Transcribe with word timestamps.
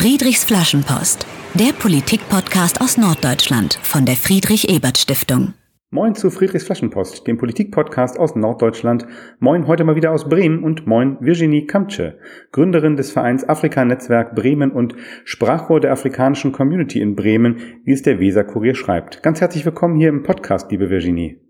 Friedrichs 0.00 0.44
Flaschenpost, 0.44 1.26
der 1.54 1.72
Politik-Podcast 1.72 2.80
aus 2.80 2.98
Norddeutschland 2.98 3.80
von 3.82 4.04
der 4.04 4.14
Friedrich-Ebert-Stiftung. 4.14 5.54
Moin 5.90 6.14
zu 6.14 6.30
Friedrichs 6.30 6.66
Flaschenpost, 6.66 7.26
dem 7.26 7.36
Politik-Podcast 7.36 8.16
aus 8.16 8.36
Norddeutschland. 8.36 9.08
Moin 9.40 9.66
heute 9.66 9.82
mal 9.82 9.96
wieder 9.96 10.12
aus 10.12 10.28
Bremen 10.28 10.62
und 10.62 10.86
moin 10.86 11.16
Virginie 11.20 11.66
Kamtsche, 11.66 12.20
Gründerin 12.52 12.94
des 12.94 13.10
Vereins 13.10 13.48
Afrika-Netzwerk 13.48 14.36
Bremen 14.36 14.70
und 14.70 14.94
Sprachrohr 15.24 15.80
der 15.80 15.90
afrikanischen 15.90 16.52
Community 16.52 17.00
in 17.00 17.16
Bremen, 17.16 17.56
wie 17.84 17.92
es 17.92 18.02
der 18.02 18.20
Weser-Kurier 18.20 18.76
schreibt. 18.76 19.24
Ganz 19.24 19.40
herzlich 19.40 19.64
willkommen 19.64 19.96
hier 19.96 20.10
im 20.10 20.22
Podcast, 20.22 20.70
liebe 20.70 20.90
Virginie. 20.90 21.40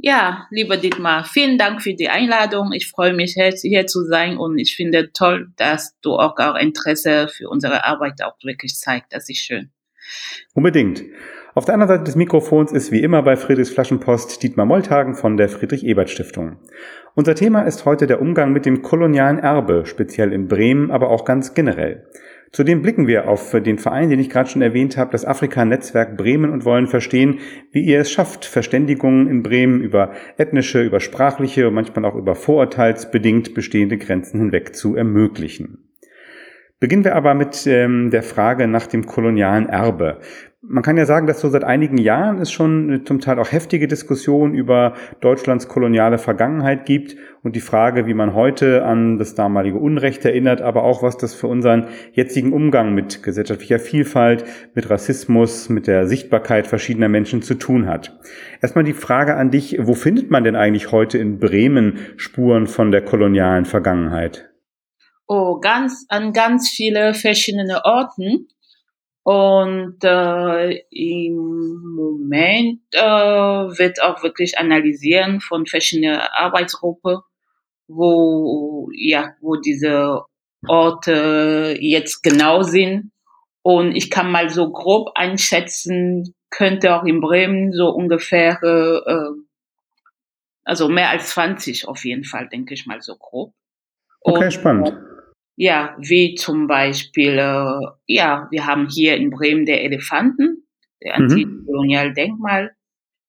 Ja, 0.00 0.46
lieber 0.50 0.76
Dietmar, 0.76 1.24
vielen 1.24 1.58
Dank 1.58 1.82
für 1.82 1.92
die 1.92 2.08
Einladung. 2.08 2.70
Ich 2.72 2.88
freue 2.88 3.14
mich, 3.14 3.34
hier 3.34 3.86
zu 3.88 4.04
sein 4.04 4.36
und 4.36 4.56
ich 4.56 4.76
finde 4.76 5.10
toll, 5.12 5.48
dass 5.56 5.98
du 6.02 6.12
auch, 6.12 6.38
auch 6.38 6.54
Interesse 6.54 7.26
für 7.26 7.48
unsere 7.48 7.84
Arbeit 7.84 8.22
auch 8.22 8.36
wirklich 8.44 8.76
zeigst. 8.76 9.12
Das 9.12 9.28
ist 9.28 9.38
schön. 9.38 9.72
Unbedingt. 10.54 11.02
Auf 11.54 11.64
der 11.64 11.74
anderen 11.74 11.88
Seite 11.88 12.04
des 12.04 12.14
Mikrofons 12.14 12.70
ist 12.70 12.92
wie 12.92 13.02
immer 13.02 13.22
bei 13.22 13.34
Friedrichs 13.34 13.70
Flaschenpost 13.70 14.40
Dietmar 14.40 14.66
Molthagen 14.66 15.16
von 15.16 15.36
der 15.36 15.48
Friedrich-Ebert-Stiftung. 15.48 16.58
Unser 17.16 17.34
Thema 17.34 17.62
ist 17.62 17.84
heute 17.84 18.06
der 18.06 18.20
Umgang 18.20 18.52
mit 18.52 18.66
dem 18.66 18.82
kolonialen 18.82 19.40
Erbe, 19.40 19.84
speziell 19.84 20.32
in 20.32 20.46
Bremen, 20.46 20.92
aber 20.92 21.10
auch 21.10 21.24
ganz 21.24 21.54
generell. 21.54 22.06
Zudem 22.52 22.82
blicken 22.82 23.06
wir 23.06 23.28
auf 23.28 23.52
den 23.52 23.78
Verein, 23.78 24.08
den 24.08 24.20
ich 24.20 24.30
gerade 24.30 24.48
schon 24.48 24.62
erwähnt 24.62 24.96
habe, 24.96 25.12
das 25.12 25.24
Afrika-Netzwerk 25.24 26.16
Bremen 26.16 26.50
und 26.50 26.64
wollen 26.64 26.86
verstehen, 26.86 27.40
wie 27.72 27.82
ihr 27.82 28.00
es 28.00 28.10
schafft, 28.10 28.44
Verständigungen 28.44 29.28
in 29.28 29.42
Bremen 29.42 29.80
über 29.80 30.12
ethnische, 30.38 30.82
über 30.82 31.00
sprachliche 31.00 31.68
und 31.68 31.74
manchmal 31.74 32.04
auch 32.04 32.14
über 32.14 32.34
vorurteilsbedingt 32.34 33.54
bestehende 33.54 33.98
Grenzen 33.98 34.40
hinweg 34.40 34.74
zu 34.74 34.96
ermöglichen. 34.96 35.88
Beginnen 36.80 37.04
wir 37.04 37.16
aber 37.16 37.34
mit 37.34 37.66
ähm, 37.66 38.10
der 38.10 38.22
Frage 38.22 38.68
nach 38.68 38.86
dem 38.86 39.04
kolonialen 39.04 39.68
Erbe. 39.68 40.20
Man 40.70 40.82
kann 40.82 40.98
ja 40.98 41.06
sagen, 41.06 41.26
dass 41.26 41.40
so 41.40 41.48
seit 41.48 41.64
einigen 41.64 41.96
Jahren 41.96 42.38
es 42.40 42.52
schon 42.52 43.00
zum 43.06 43.20
Teil 43.20 43.38
auch 43.38 43.50
heftige 43.50 43.88
Diskussionen 43.88 44.52
über 44.52 44.92
Deutschlands 45.20 45.66
koloniale 45.66 46.18
Vergangenheit 46.18 46.84
gibt 46.84 47.16
und 47.42 47.56
die 47.56 47.60
Frage, 47.60 48.06
wie 48.06 48.12
man 48.12 48.34
heute 48.34 48.84
an 48.84 49.16
das 49.16 49.34
damalige 49.34 49.78
Unrecht 49.78 50.26
erinnert, 50.26 50.60
aber 50.60 50.84
auch 50.84 51.02
was 51.02 51.16
das 51.16 51.34
für 51.34 51.46
unseren 51.46 51.86
jetzigen 52.12 52.52
Umgang 52.52 52.92
mit 52.92 53.22
gesellschaftlicher 53.22 53.78
Vielfalt, 53.78 54.44
mit 54.74 54.90
Rassismus, 54.90 55.70
mit 55.70 55.86
der 55.86 56.06
Sichtbarkeit 56.06 56.66
verschiedener 56.66 57.08
Menschen 57.08 57.40
zu 57.40 57.54
tun 57.54 57.86
hat. 57.86 58.18
Erstmal 58.60 58.84
die 58.84 58.92
Frage 58.92 59.36
an 59.36 59.50
dich, 59.50 59.78
wo 59.80 59.94
findet 59.94 60.30
man 60.30 60.44
denn 60.44 60.54
eigentlich 60.54 60.92
heute 60.92 61.16
in 61.16 61.38
Bremen 61.38 61.98
Spuren 62.18 62.66
von 62.66 62.90
der 62.90 63.02
kolonialen 63.02 63.64
Vergangenheit? 63.64 64.50
Oh, 65.26 65.60
ganz, 65.60 66.04
an 66.10 66.34
ganz 66.34 66.68
viele 66.68 67.14
verschiedene 67.14 67.84
Orten. 67.84 68.48
Und 69.28 70.02
äh, 70.04 70.84
im 70.88 71.36
Moment 71.94 72.80
äh, 72.92 72.98
wird 72.98 74.02
auch 74.02 74.22
wirklich 74.22 74.56
analysieren 74.56 75.42
von 75.42 75.66
verschiedenen 75.66 76.18
Arbeitsgruppen, 76.18 77.18
wo, 77.88 78.88
ja, 78.94 79.34
wo 79.42 79.56
diese 79.56 80.22
Orte 80.66 81.76
jetzt 81.78 82.22
genau 82.22 82.62
sind. 82.62 83.12
Und 83.60 83.94
ich 83.94 84.08
kann 84.10 84.32
mal 84.32 84.48
so 84.48 84.72
grob 84.72 85.10
einschätzen, 85.14 86.34
könnte 86.48 86.96
auch 86.96 87.04
in 87.04 87.20
Bremen 87.20 87.74
so 87.74 87.90
ungefähr, 87.90 88.58
äh, 88.62 89.28
also 90.64 90.88
mehr 90.88 91.10
als 91.10 91.28
20 91.32 91.86
auf 91.86 92.02
jeden 92.06 92.24
Fall, 92.24 92.48
denke 92.48 92.72
ich 92.72 92.86
mal 92.86 93.02
so 93.02 93.14
grob. 93.18 93.52
Okay, 94.22 94.44
Und, 94.46 94.52
spannend. 94.54 94.94
Ja, 95.60 95.96
wie 95.98 96.36
zum 96.36 96.68
Beispiel, 96.68 97.36
äh, 97.36 97.80
ja, 98.06 98.46
wir 98.48 98.64
haben 98.64 98.86
hier 98.88 99.16
in 99.16 99.30
Bremen 99.30 99.66
der 99.66 99.82
Elefanten, 99.82 100.68
der 101.02 101.18
mhm. 101.18 101.24
Antikolonialdenkmal. 101.24 102.76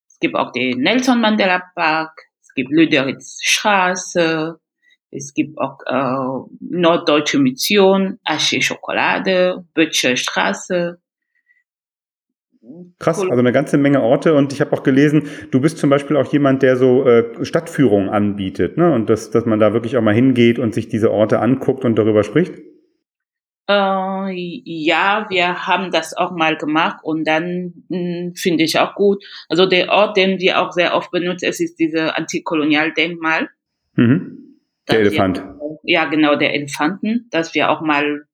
Es 0.07 0.19
gibt 0.19 0.35
auch 0.35 0.51
den 0.51 0.77
Nelson 0.81 1.21
Mandela 1.21 1.63
Park, 1.73 2.11
es 2.39 2.53
gibt 2.53 2.69
Lüderitz 2.69 3.39
Straße, 3.41 4.59
es 5.09 5.33
gibt 5.33 5.57
auch 5.57 5.79
äh, 5.87 6.53
Norddeutsche 6.59 7.39
Mission, 7.39 8.19
Asche 8.23 8.61
Schokolade, 8.61 9.65
Böttcher 9.73 10.15
Straße, 10.15 11.01
Krass, 12.99 13.19
also 13.19 13.31
eine 13.31 13.53
ganze 13.53 13.77
Menge 13.77 14.01
Orte 14.01 14.33
und 14.33 14.51
ich 14.51 14.59
habe 14.59 14.73
auch 14.73 14.83
gelesen, 14.83 15.29
du 15.49 15.61
bist 15.61 15.77
zum 15.77 15.89
Beispiel 15.89 16.17
auch 16.17 16.31
jemand, 16.33 16.61
der 16.61 16.75
so 16.75 17.05
äh, 17.05 17.45
Stadtführungen 17.45 18.09
anbietet, 18.09 18.75
ne? 18.75 18.91
Und 18.91 19.09
dass, 19.09 19.31
dass 19.31 19.45
man 19.45 19.59
da 19.59 19.71
wirklich 19.71 19.95
auch 19.95 20.01
mal 20.01 20.13
hingeht 20.13 20.59
und 20.59 20.73
sich 20.73 20.89
diese 20.89 21.09
Orte 21.09 21.39
anguckt 21.39 21.85
und 21.85 21.97
darüber 21.97 22.23
spricht? 22.23 22.53
Äh, 23.69 24.33
ja, 24.65 25.27
wir 25.29 25.67
haben 25.67 25.91
das 25.91 26.17
auch 26.17 26.31
mal 26.31 26.57
gemacht 26.57 26.99
und 27.01 27.25
dann 27.25 27.85
hm, 27.89 28.33
finde 28.35 28.65
ich 28.65 28.77
auch 28.77 28.93
gut. 28.93 29.23
Also 29.47 29.65
der 29.65 29.89
Ort, 29.89 30.17
den 30.17 30.39
wir 30.39 30.59
auch 30.59 30.73
sehr 30.73 30.95
oft 30.95 31.11
benutzen, 31.11 31.45
es 31.47 31.61
ist 31.61 31.79
diese 31.79 32.17
Antikolonialdenkmal. 32.17 33.49
Mhm. 33.95 34.59
Der 34.89 34.99
Elefant. 34.99 35.37
Wir, 35.37 35.77
ja, 35.83 36.05
genau, 36.05 36.35
der 36.35 36.53
Elefanten, 36.53 37.27
dass 37.31 37.53
wir 37.53 37.69
auch 37.69 37.79
mal 37.79 38.25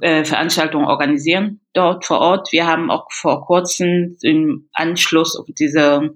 äh, 0.00 0.24
Veranstaltungen 0.24 0.86
organisieren 0.86 1.60
dort 1.72 2.04
vor 2.04 2.20
Ort. 2.20 2.52
Wir 2.52 2.66
haben 2.66 2.90
auch 2.90 3.06
vor 3.10 3.44
kurzem 3.44 4.16
im 4.22 4.68
Anschluss 4.72 5.36
auf 5.36 5.46
diese, 5.58 6.14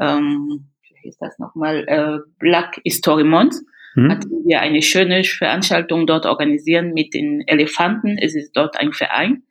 ähm, 0.00 0.70
wie 0.82 1.00
hieß 1.02 1.18
das 1.18 1.38
nochmal, 1.38 1.84
äh, 1.88 2.18
Black 2.38 2.80
History 2.84 3.24
Month, 3.24 3.56
mhm. 3.94 4.10
hatten 4.10 4.30
wir 4.46 4.60
eine 4.60 4.82
schöne 4.82 5.24
Veranstaltung 5.24 6.06
dort 6.06 6.26
organisieren 6.26 6.92
mit 6.92 7.14
den 7.14 7.42
Elefanten. 7.46 8.18
Es 8.18 8.36
ist 8.36 8.52
dort 8.52 8.78
ein 8.78 8.92
Verein, 8.92 9.42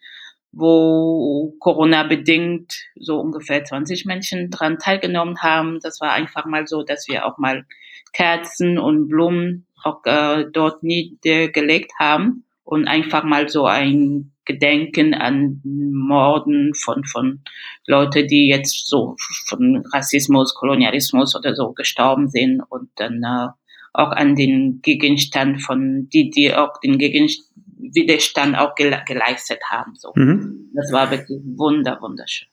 wo 0.54 1.54
Corona-bedingt 1.60 2.74
so 2.96 3.20
ungefähr 3.20 3.64
20 3.66 4.06
Menschen 4.06 4.50
dran 4.50 4.78
teilgenommen 4.78 5.42
haben. 5.42 5.80
Das 5.82 6.00
war 6.00 6.14
einfach 6.14 6.46
mal 6.46 6.68
so, 6.68 6.84
dass 6.84 7.08
wir 7.10 7.26
auch 7.26 7.38
mal 7.38 7.66
Kerzen 8.14 8.78
und 8.78 9.10
Blumen 9.10 9.68
auch 9.84 10.06
äh, 10.06 10.46
dort 10.52 10.84
niedergelegt 10.84 11.92
haben 12.00 12.46
und 12.72 12.88
einfach 12.88 13.26
mal 13.26 13.50
so 13.50 13.66
ein 13.66 14.32
Gedenken 14.46 15.14
an 15.14 15.60
Morden 15.66 16.74
von, 16.74 17.04
von 17.04 17.44
Leute, 17.86 18.26
die 18.26 18.48
jetzt 18.48 18.88
so 18.88 19.18
von 19.50 19.84
Rassismus, 19.94 20.56
Kolonialismus 20.56 21.36
oder 21.36 21.54
so 21.54 21.74
gestorben 21.74 22.30
sind 22.30 22.62
und 22.70 22.90
dann 22.96 23.22
äh, 23.24 23.50
auch 23.92 24.12
an 24.12 24.38
den 24.38 24.80
Gegenstand 24.82 25.62
von, 25.62 26.08
die, 26.14 26.30
die 26.30 26.56
auch 26.56 26.80
den 26.80 26.98
Gegenstand, 26.98 27.50
Widerstand 27.94 28.58
auch 28.58 28.74
geleistet 28.76 29.60
haben. 29.70 29.96
So. 29.96 30.14
Mhm. 30.16 30.72
Das 30.74 30.94
war 30.94 31.12
wirklich 31.12 31.42
wunder, 31.44 31.98
wunderschön. 32.00 32.48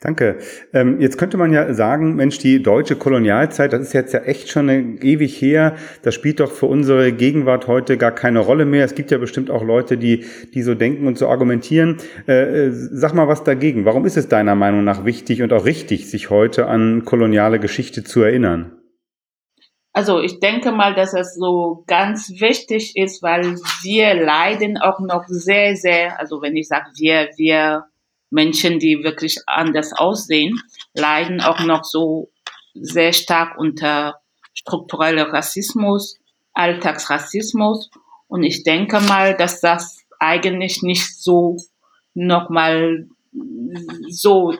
Danke. 0.00 0.38
Ähm, 0.72 1.00
jetzt 1.00 1.18
könnte 1.18 1.36
man 1.36 1.52
ja 1.52 1.72
sagen, 1.72 2.14
Mensch, 2.14 2.38
die 2.38 2.62
deutsche 2.62 2.96
Kolonialzeit, 2.96 3.72
das 3.72 3.80
ist 3.82 3.92
jetzt 3.92 4.12
ja 4.12 4.20
echt 4.20 4.48
schon 4.48 4.68
ewig 4.68 5.40
her. 5.40 5.76
Das 6.02 6.14
spielt 6.14 6.40
doch 6.40 6.52
für 6.52 6.66
unsere 6.66 7.12
Gegenwart 7.12 7.66
heute 7.66 7.96
gar 7.96 8.12
keine 8.12 8.40
Rolle 8.40 8.64
mehr. 8.64 8.84
Es 8.84 8.94
gibt 8.94 9.10
ja 9.10 9.18
bestimmt 9.18 9.50
auch 9.50 9.64
Leute, 9.64 9.96
die, 9.96 10.24
die 10.54 10.62
so 10.62 10.74
denken 10.74 11.06
und 11.06 11.18
so 11.18 11.28
argumentieren. 11.28 11.98
Äh, 12.28 12.66
äh, 12.66 12.70
sag 12.70 13.14
mal 13.14 13.28
was 13.28 13.44
dagegen. 13.44 13.84
Warum 13.84 14.04
ist 14.04 14.16
es 14.16 14.28
deiner 14.28 14.54
Meinung 14.54 14.84
nach 14.84 15.04
wichtig 15.04 15.42
und 15.42 15.52
auch 15.52 15.64
richtig, 15.64 16.10
sich 16.10 16.30
heute 16.30 16.66
an 16.66 17.04
koloniale 17.04 17.58
Geschichte 17.58 18.04
zu 18.04 18.22
erinnern? 18.22 18.78
Also 19.94 20.20
ich 20.20 20.40
denke 20.40 20.72
mal, 20.72 20.94
dass 20.94 21.12
es 21.12 21.34
so 21.34 21.84
ganz 21.86 22.30
wichtig 22.40 22.96
ist, 22.96 23.22
weil 23.22 23.56
wir 23.82 24.14
leiden 24.14 24.78
auch 24.78 25.00
noch 25.00 25.24
sehr, 25.26 25.76
sehr, 25.76 26.18
also 26.18 26.40
wenn 26.40 26.56
ich 26.56 26.68
sage 26.68 26.86
wir, 26.96 27.28
wir 27.36 27.84
Menschen, 28.32 28.78
die 28.78 29.04
wirklich 29.04 29.38
anders 29.46 29.92
aussehen, 29.92 30.58
leiden 30.94 31.40
auch 31.40 31.60
noch 31.60 31.84
so 31.84 32.30
sehr 32.74 33.12
stark 33.12 33.58
unter 33.58 34.20
struktureller 34.54 35.32
Rassismus, 35.32 36.18
Alltagsrassismus. 36.54 37.90
Und 38.28 38.42
ich 38.42 38.64
denke 38.64 39.00
mal, 39.00 39.36
dass 39.36 39.60
das 39.60 40.04
eigentlich 40.18 40.82
nicht 40.82 41.22
so 41.22 41.58
nochmal 42.14 43.06
so 44.08 44.54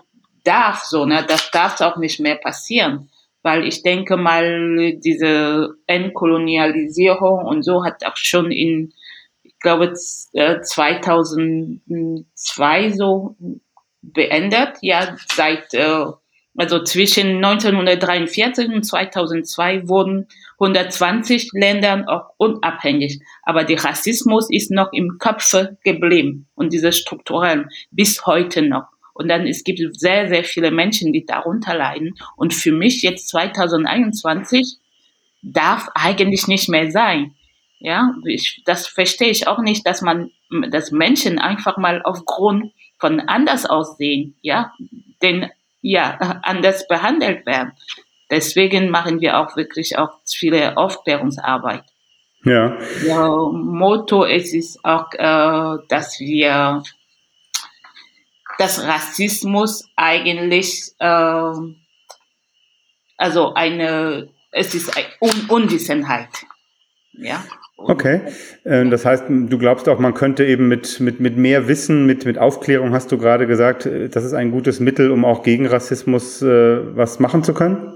darf, 0.45 0.83
so, 0.83 1.07
ne? 1.07 1.25
Das 1.27 1.51
darf 1.51 1.81
auch 1.81 1.97
nicht 1.97 2.21
mehr 2.21 2.37
passieren. 2.37 3.09
Weil 3.43 3.67
ich 3.67 3.83
denke 3.83 4.17
mal, 4.17 4.95
diese 4.99 5.71
Entkolonialisierung 5.87 7.45
und 7.45 7.63
so 7.63 7.85
hat 7.85 8.05
auch 8.07 8.17
schon 8.17 8.53
in 8.53 8.93
glaube, 9.63 9.95
2002 9.95 12.85
äh, 12.85 12.91
so 12.91 13.37
beendet. 14.03 14.77
Ja, 14.81 15.17
seit, 15.35 15.75
äh, 15.75 16.05
also 16.57 16.85
zwischen 16.85 17.37
1943 17.37 18.69
und 18.69 18.85
2002 18.85 19.89
wurden 19.89 20.29
120 20.55 21.51
Ländern 21.55 22.07
auch 22.07 22.31
unabhängig. 22.37 23.21
Aber 23.43 23.65
der 23.65 23.83
Rassismus 23.83 24.49
ist 24.51 24.71
noch 24.71 24.93
im 24.93 25.19
Köpfe 25.19 25.79
geblieben 25.83 26.47
und 26.55 26.73
diese 26.73 26.93
strukturellen 26.93 27.69
bis 27.91 28.27
heute 28.27 28.63
noch. 28.63 28.85
Und 29.15 29.29
dann 29.29 29.47
es 29.47 29.65
gibt 29.65 29.81
sehr, 29.99 30.29
sehr 30.29 30.45
viele 30.45 30.71
Menschen, 30.71 31.13
die 31.13 31.27
darunter 31.27 31.77
leiden. 31.77 32.15
Und 32.37 32.55
für 32.55 32.73
mich 32.73 33.03
jetzt 33.03 33.29
2021 33.29 34.79
darf 35.43 35.89
eigentlich 35.95 36.49
nicht 36.49 36.69
mehr 36.69 36.91
sein 36.91 37.35
Ja, 37.85 38.15
ich, 38.25 38.63
das 38.65 38.87
verstehe 38.87 39.31
ich 39.31 39.49
auch 39.49 39.59
nicht, 39.59 39.85
dass 39.85 40.03
man, 40.03 40.31
dass 40.71 40.93
Menschen 40.93 41.41
einfach 41.41 41.79
mal 41.79 42.01
aufgrund 42.05 42.73
von 43.01 43.19
anders 43.19 43.67
aussehen, 43.67 44.37
ja, 44.41 44.73
den, 45.21 45.51
ja, 45.81 46.17
anders 46.45 46.87
behandelt 46.87 47.45
werden. 47.45 47.73
Deswegen 48.31 48.89
machen 48.89 49.21
wir 49.21 49.37
auch 49.37 49.57
wirklich 49.57 49.99
auch 49.99 50.21
viele 50.25 50.77
Aufklärungsarbeit. 50.77 51.83
Ja. 52.45 52.79
ja 53.05 53.29
Motto 53.29 54.23
ist 54.23 54.55
es 54.55 54.79
auch, 54.85 55.13
äh, 55.15 55.79
dass 55.89 56.21
wir 56.21 56.83
dass 58.59 58.87
Rassismus 58.87 59.89
eigentlich 59.97 60.93
äh, 61.01 61.53
also 63.17 63.55
eine 63.55 64.29
es 64.53 64.73
ist 64.75 64.97
eine 64.97 65.07
Un 65.21 65.47
Unwissenheit. 65.49 66.29
Ja. 67.13 67.43
Okay, 67.85 68.21
äh, 68.65 68.89
das 68.89 69.05
heißt, 69.05 69.25
du 69.29 69.59
glaubst 69.59 69.89
auch, 69.89 69.99
man 69.99 70.15
könnte 70.15 70.45
eben 70.45 70.69
mit, 70.69 71.01
mit, 71.01 71.21
mit 71.21 71.37
mehr 71.37 71.69
Wissen, 71.69 72.07
mit, 72.07 72.25
mit 72.25 72.39
Aufklärung, 72.39 72.93
hast 72.93 73.11
du 73.13 73.19
gerade 73.19 73.47
gesagt, 73.47 73.87
äh, 73.87 74.09
das 74.09 74.25
ist 74.25 74.35
ein 74.35 74.51
gutes 74.51 74.81
Mittel, 74.81 75.11
um 75.11 75.25
auch 75.25 75.43
gegen 75.43 75.67
Rassismus 75.67 76.43
äh, 76.43 76.97
was 76.97 77.21
machen 77.21 77.45
zu 77.45 77.55
können? 77.55 77.93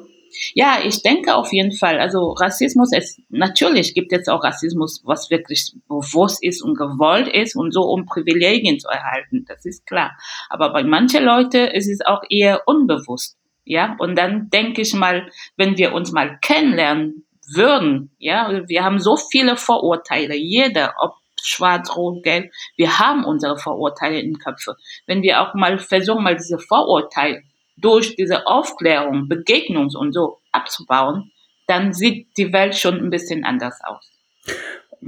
Ja, 0.55 0.79
ich 0.85 1.03
denke 1.03 1.35
auf 1.35 1.53
jeden 1.53 1.73
Fall. 1.73 1.99
Also 1.99 2.33
Rassismus 2.33 2.93
ist, 2.93 3.21
natürlich 3.29 3.95
gibt 3.95 4.13
es 4.13 4.29
auch 4.29 4.43
Rassismus, 4.45 5.03
was 5.05 5.31
wirklich 5.31 5.73
bewusst 5.89 6.43
ist 6.43 6.63
und 6.63 6.77
gewollt 6.77 7.29
ist 7.29 7.57
und 7.57 7.73
so, 7.73 7.83
um 7.83 8.07
Privilegien 8.07 8.79
zu 8.79 8.89
erhalten. 8.89 9.45
Das 9.49 9.65
ist 9.65 9.87
klar. 9.87 10.17
Aber 10.49 10.73
bei 10.73 10.83
manchen 10.85 11.25
Leuten 11.25 11.69
ist 11.69 11.89
es 11.89 12.01
auch 12.05 12.23
eher 12.29 12.63
unbewusst. 12.67 13.39
Ja, 13.65 13.97
und 13.99 14.17
dann 14.17 14.49
denke 14.51 14.83
ich 14.83 14.95
mal, 14.95 15.29
wenn 15.57 15.77
wir 15.77 15.93
uns 15.93 16.13
mal 16.13 16.39
kennenlernen 16.41 17.26
würden, 17.55 18.15
ja, 18.19 18.63
wir 18.67 18.85
haben 18.85 18.99
so 18.99 19.17
viele 19.17 19.57
Vorurteile, 19.57 20.35
jeder, 20.35 20.95
ob 20.99 21.15
schwarz, 21.43 21.95
rot, 21.97 22.23
gelb, 22.23 22.51
wir 22.77 22.99
haben 22.99 23.25
unsere 23.25 23.57
Vorurteile 23.57 24.21
in 24.21 24.39
Köpfe. 24.39 24.77
Wenn 25.07 25.23
wir 25.23 25.41
auch 25.41 25.55
mal 25.55 25.79
versuchen, 25.79 26.25
mal 26.25 26.37
diese 26.37 26.59
Vorurteile 26.59 27.43
durch 27.77 28.17
diese 28.17 28.47
Aufklärung, 28.47 29.29
Begegnungs 29.29 29.95
und 29.95 30.13
so 30.13 30.39
abzubauen, 30.51 31.31
dann 31.67 31.93
sieht 31.93 32.37
die 32.37 32.53
Welt 32.53 32.77
schon 32.77 32.97
ein 32.97 33.11
bisschen 33.11 33.45
anders 33.45 33.81
aus. 33.85 34.11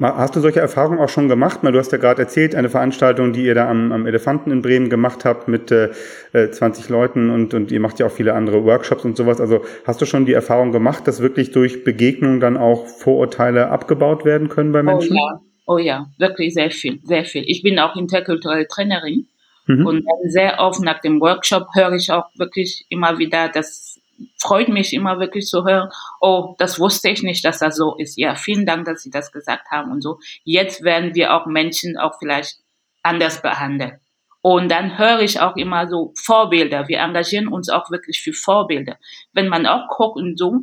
Hast 0.00 0.36
du 0.36 0.40
solche 0.40 0.60
Erfahrungen 0.60 0.98
auch 1.00 1.08
schon 1.08 1.28
gemacht? 1.28 1.60
Du 1.62 1.78
hast 1.78 1.92
ja 1.92 1.98
gerade 1.98 2.22
erzählt, 2.22 2.54
eine 2.54 2.68
Veranstaltung, 2.68 3.32
die 3.32 3.44
ihr 3.44 3.54
da 3.54 3.68
am, 3.68 3.92
am 3.92 4.06
Elefanten 4.06 4.50
in 4.50 4.62
Bremen 4.62 4.90
gemacht 4.90 5.24
habt 5.24 5.48
mit 5.48 5.70
äh, 5.72 5.90
20 6.32 6.88
Leuten 6.88 7.30
und, 7.30 7.54
und 7.54 7.72
ihr 7.72 7.80
macht 7.80 7.98
ja 7.98 8.06
auch 8.06 8.12
viele 8.12 8.34
andere 8.34 8.64
Workshops 8.64 9.04
und 9.04 9.16
sowas. 9.16 9.40
Also 9.40 9.64
hast 9.84 10.00
du 10.00 10.06
schon 10.06 10.26
die 10.26 10.32
Erfahrung 10.34 10.72
gemacht, 10.72 11.06
dass 11.08 11.20
wirklich 11.20 11.50
durch 11.50 11.84
Begegnung 11.84 12.40
dann 12.40 12.56
auch 12.56 12.86
Vorurteile 12.86 13.70
abgebaut 13.70 14.24
werden 14.24 14.48
können 14.48 14.72
bei 14.72 14.82
Menschen? 14.82 15.16
Oh 15.16 15.16
ja, 15.16 15.40
oh 15.66 15.78
ja, 15.78 16.06
wirklich 16.18 16.54
sehr 16.54 16.70
viel, 16.70 17.00
sehr 17.02 17.24
viel. 17.24 17.44
Ich 17.46 17.62
bin 17.62 17.78
auch 17.78 17.96
interkulturelle 17.96 18.68
Trainerin 18.68 19.26
Mhm. 19.68 19.86
Und 19.86 20.04
sehr 20.24 20.58
oft 20.60 20.80
nach 20.80 21.00
dem 21.00 21.20
Workshop 21.20 21.68
höre 21.74 21.92
ich 21.92 22.10
auch 22.10 22.24
wirklich 22.36 22.86
immer 22.88 23.18
wieder, 23.18 23.48
das 23.48 23.97
freut 24.38 24.69
mich 24.69 24.93
immer 24.93 25.20
wirklich 25.20 25.47
zu 25.47 25.65
hören, 25.65 25.91
oh, 26.20 26.55
das 26.59 26.79
wusste 26.81 27.11
ich 27.11 27.23
nicht, 27.23 27.44
dass 27.44 27.59
das 27.59 27.76
so 27.76 27.97
ist. 27.97 28.19
Ja, 28.19 28.35
vielen 28.35 28.67
Dank, 28.67 28.85
dass 28.87 29.03
Sie 29.03 29.11
das 29.11 29.32
gesagt 29.32 29.70
haben 29.70 29.91
und 29.91 30.03
so. 30.03 30.19
Jetzt 30.44 30.82
werden 30.82 31.15
wir 31.15 31.35
auch 31.35 31.47
Menschen 31.47 31.97
auch 31.97 32.19
vielleicht 32.19 32.59
anders 33.03 33.43
behandeln. 33.43 34.00
Und 34.41 34.70
dann 34.70 34.99
höre 34.99 35.20
ich 35.20 35.41
auch 35.41 35.56
immer 35.56 35.88
so 35.88 36.12
Vorbilder. 36.17 36.88
Wir 36.88 37.00
engagieren 37.00 37.49
uns 37.49 37.69
auch 37.69 37.91
wirklich 37.91 38.23
für 38.23 38.32
Vorbilder. 38.32 38.97
Wenn 39.32 39.49
man 39.49 39.67
auch 39.67 39.88
guckt 39.88 40.17
und 40.17 40.38
so, 40.38 40.61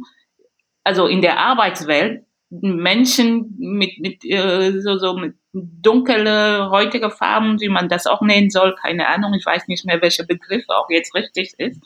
also 0.84 1.08
in 1.08 1.22
der 1.22 1.40
Arbeitswelt, 1.40 2.26
Menschen 2.50 3.56
mit, 3.58 4.00
mit 4.00 4.24
äh, 4.24 4.80
so, 4.80 4.98
so 4.98 5.18
mit 5.18 5.36
dunkle, 5.54 6.70
heutige 6.70 7.10
Farben, 7.10 7.60
wie 7.60 7.70
man 7.70 7.90
das 7.90 8.08
auch 8.08 8.22
nennen 8.22 8.50
soll, 8.50 8.76
keine 8.76 9.08
Ahnung, 9.08 9.34
ich 9.34 9.46
weiß 9.46 9.68
nicht 9.68 9.86
mehr, 9.86 10.02
welcher 10.02 10.26
Begriff 10.26 10.64
auch 10.68 10.90
jetzt 10.90 11.16
richtig 11.16 11.54
ist. 11.58 11.82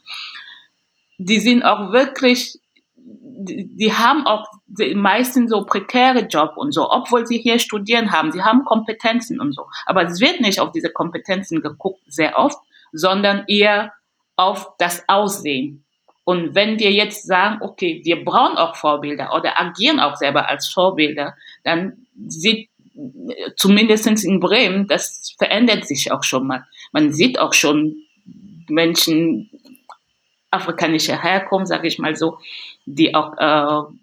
Die 1.20 1.40
sind 1.40 1.64
auch 1.64 1.92
wirklich, 1.92 2.60
die, 2.96 3.68
die 3.76 3.94
haben 3.94 4.26
auch 4.26 4.48
die 4.68 4.96
meisten 4.96 5.48
so 5.48 5.66
prekäre 5.66 6.22
Job 6.22 6.54
und 6.56 6.74
so, 6.74 6.90
obwohl 6.90 7.28
sie 7.28 7.38
hier 7.38 7.60
studieren 7.60 8.12
haben, 8.12 8.32
sie 8.32 8.42
haben 8.42 8.66
Kompetenzen 8.66 9.40
und 9.40 9.54
so. 9.54 9.66
Aber 9.86 10.04
es 10.04 10.20
wird 10.20 10.42
nicht 10.42 10.60
auf 10.60 10.72
diese 10.72 10.90
Kompetenzen 10.90 11.62
geguckt, 11.62 12.02
sehr 12.08 12.38
oft, 12.38 12.58
sondern 12.92 13.44
eher 13.48 13.94
auf 14.36 14.72
das 14.78 15.04
Aussehen. 15.08 15.84
Und 16.24 16.56
wenn 16.56 16.80
wir 16.80 16.92
jetzt 16.92 17.26
sagen, 17.26 17.60
okay, 17.62 18.02
wir 18.04 18.24
brauchen 18.24 18.58
auch 18.58 18.76
Vorbilder 18.76 19.34
oder 19.36 19.60
agieren 19.60 20.00
auch 20.00 20.16
selber 20.16 20.48
als 20.48 20.70
Vorbilder, 20.70 21.36
dann 21.64 22.06
sieht 22.28 22.70
zumindest 23.56 24.08
in 24.24 24.40
Bremen, 24.40 24.88
das 24.88 25.36
verändert 25.38 25.88
sich 25.88 26.12
auch 26.12 26.24
schon 26.24 26.48
mal. 26.48 26.66
Man 26.92 27.12
sieht 27.12 27.40
auch 27.40 27.54
schon 27.54 28.04
Menschen 28.68 29.50
afrikanischer 30.52 31.22
Herkunft, 31.22 31.68
sage 31.68 31.88
ich 31.88 32.00
mal 32.00 32.16
so, 32.16 32.40
die 32.86 33.14
auch 33.14 33.34
äh, 33.38 33.94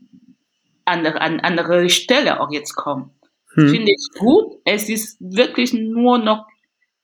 andere, 0.84 1.20
an 1.20 1.40
andere 1.40 1.90
Stelle 1.90 2.40
auch 2.40 2.50
jetzt 2.50 2.74
kommen. 2.74 3.10
Hm. 3.54 3.68
Finde 3.70 3.92
ich 3.92 4.18
gut. 4.18 4.58
Es 4.64 4.88
ist 4.88 5.16
wirklich 5.20 5.72
nur 5.72 6.18
noch 6.18 6.46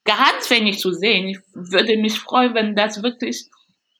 ganz 0.04 0.50
wenig 0.50 0.78
zu 0.78 0.92
sehen. 0.92 1.28
Ich 1.28 1.38
würde 1.54 1.96
mich 1.96 2.18
freuen, 2.18 2.54
wenn 2.54 2.76
das 2.76 3.02
wirklich 3.02 3.46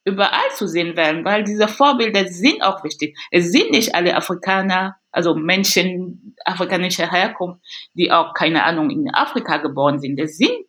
überall 0.05 0.51
zu 0.57 0.67
sehen 0.67 0.97
werden, 0.97 1.25
weil 1.25 1.45
diese 1.45 1.69
Vorbilder 1.69 2.27
sind 2.27 2.63
auch 2.63 2.83
wichtig. 2.83 3.17
Es 3.31 3.53
sind 3.53 3.71
nicht 3.71 3.95
alle 3.95 4.17
Afrikaner, 4.17 4.97
also 5.13 5.35
Menschen 5.35 6.35
afrikanischer 6.45 7.11
Herkunft, 7.11 7.61
die 7.95 8.11
auch, 8.11 8.35
keine 8.35 8.65
Ahnung, 8.65 8.91
in 8.91 9.15
Afrika 9.15 9.59
geboren 9.59 10.01
sind. 10.01 10.19
Es 10.19 10.37
sind 10.39 10.67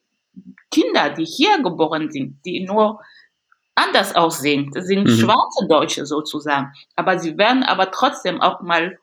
Kinder, 0.70 1.10
die 1.10 1.26
hier 1.26 1.62
geboren 1.64 2.12
sind, 2.12 2.40
die 2.46 2.64
nur 2.64 3.00
anders 3.76 4.16
aussehen. 4.16 4.72
Das 4.74 4.86
sind 4.86 5.06
mhm. 5.06 5.18
schwarze 5.18 5.68
Deutsche 5.68 6.06
sozusagen. 6.06 6.72
Aber 6.96 7.20
sie 7.20 7.38
werden 7.38 7.64
aber 7.64 7.92
trotzdem 7.92 8.42
auch 8.42 8.62
mal 8.62 8.98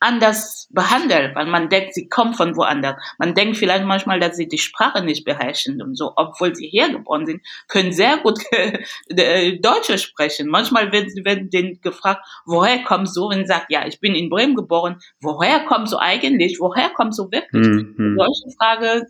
anders 0.00 0.66
behandelt, 0.70 1.36
weil 1.36 1.46
man 1.46 1.68
denkt, 1.68 1.94
sie 1.94 2.08
kommen 2.08 2.32
von 2.32 2.56
woanders. 2.56 2.96
Man 3.18 3.34
denkt 3.34 3.58
vielleicht 3.58 3.84
manchmal, 3.84 4.18
dass 4.18 4.34
sie 4.36 4.48
die 4.48 4.58
Sprache 4.58 5.04
nicht 5.04 5.24
beherrschen 5.26 5.82
und 5.82 5.94
so, 5.94 6.12
obwohl 6.16 6.54
sie 6.54 6.68
hergeboren 6.68 7.26
sind, 7.26 7.42
können 7.68 7.92
sehr 7.92 8.16
gut 8.16 8.38
äh, 9.08 9.58
Deutsche 9.58 9.98
sprechen. 9.98 10.48
Manchmal 10.48 10.90
werden, 10.90 11.24
werden 11.24 11.50
denen 11.50 11.80
gefragt, 11.82 12.26
woher 12.46 12.82
kommst 12.82 13.14
du? 13.16 13.26
Und 13.26 13.46
sagt, 13.46 13.66
ja, 13.70 13.86
ich 13.86 14.00
bin 14.00 14.14
in 14.14 14.30
Bremen 14.30 14.54
geboren. 14.54 14.98
Woher 15.20 15.66
kommst 15.66 15.92
du 15.92 15.98
eigentlich? 15.98 16.58
Woher 16.60 16.90
kommst 16.90 17.18
du 17.18 17.30
wirklich? 17.30 17.66
Mhm. 17.66 18.16
Solche 18.18 18.56
Frage, 18.56 19.06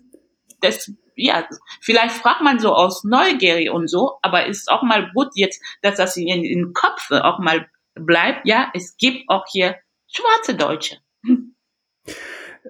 das, 0.61 0.93
ja, 1.21 1.47
vielleicht 1.81 2.15
fragt 2.15 2.41
man 2.41 2.59
so 2.59 2.75
aus 2.75 3.05
Neugier 3.05 3.73
und 3.73 3.89
so, 3.89 4.19
aber 4.23 4.47
ist 4.47 4.71
auch 4.71 4.83
mal 4.83 5.11
gut 5.13 5.29
jetzt, 5.35 5.63
dass 5.83 5.97
das 5.97 6.17
in 6.17 6.43
den 6.43 6.73
Kopf 6.73 7.11
auch 7.11 7.39
mal 7.39 7.69
bleibt. 7.95 8.47
Ja, 8.47 8.71
es 8.75 8.97
gibt 8.97 9.29
auch 9.29 9.45
hier 9.51 9.77
schwarze 10.09 10.55
Deutsche. 10.55 10.99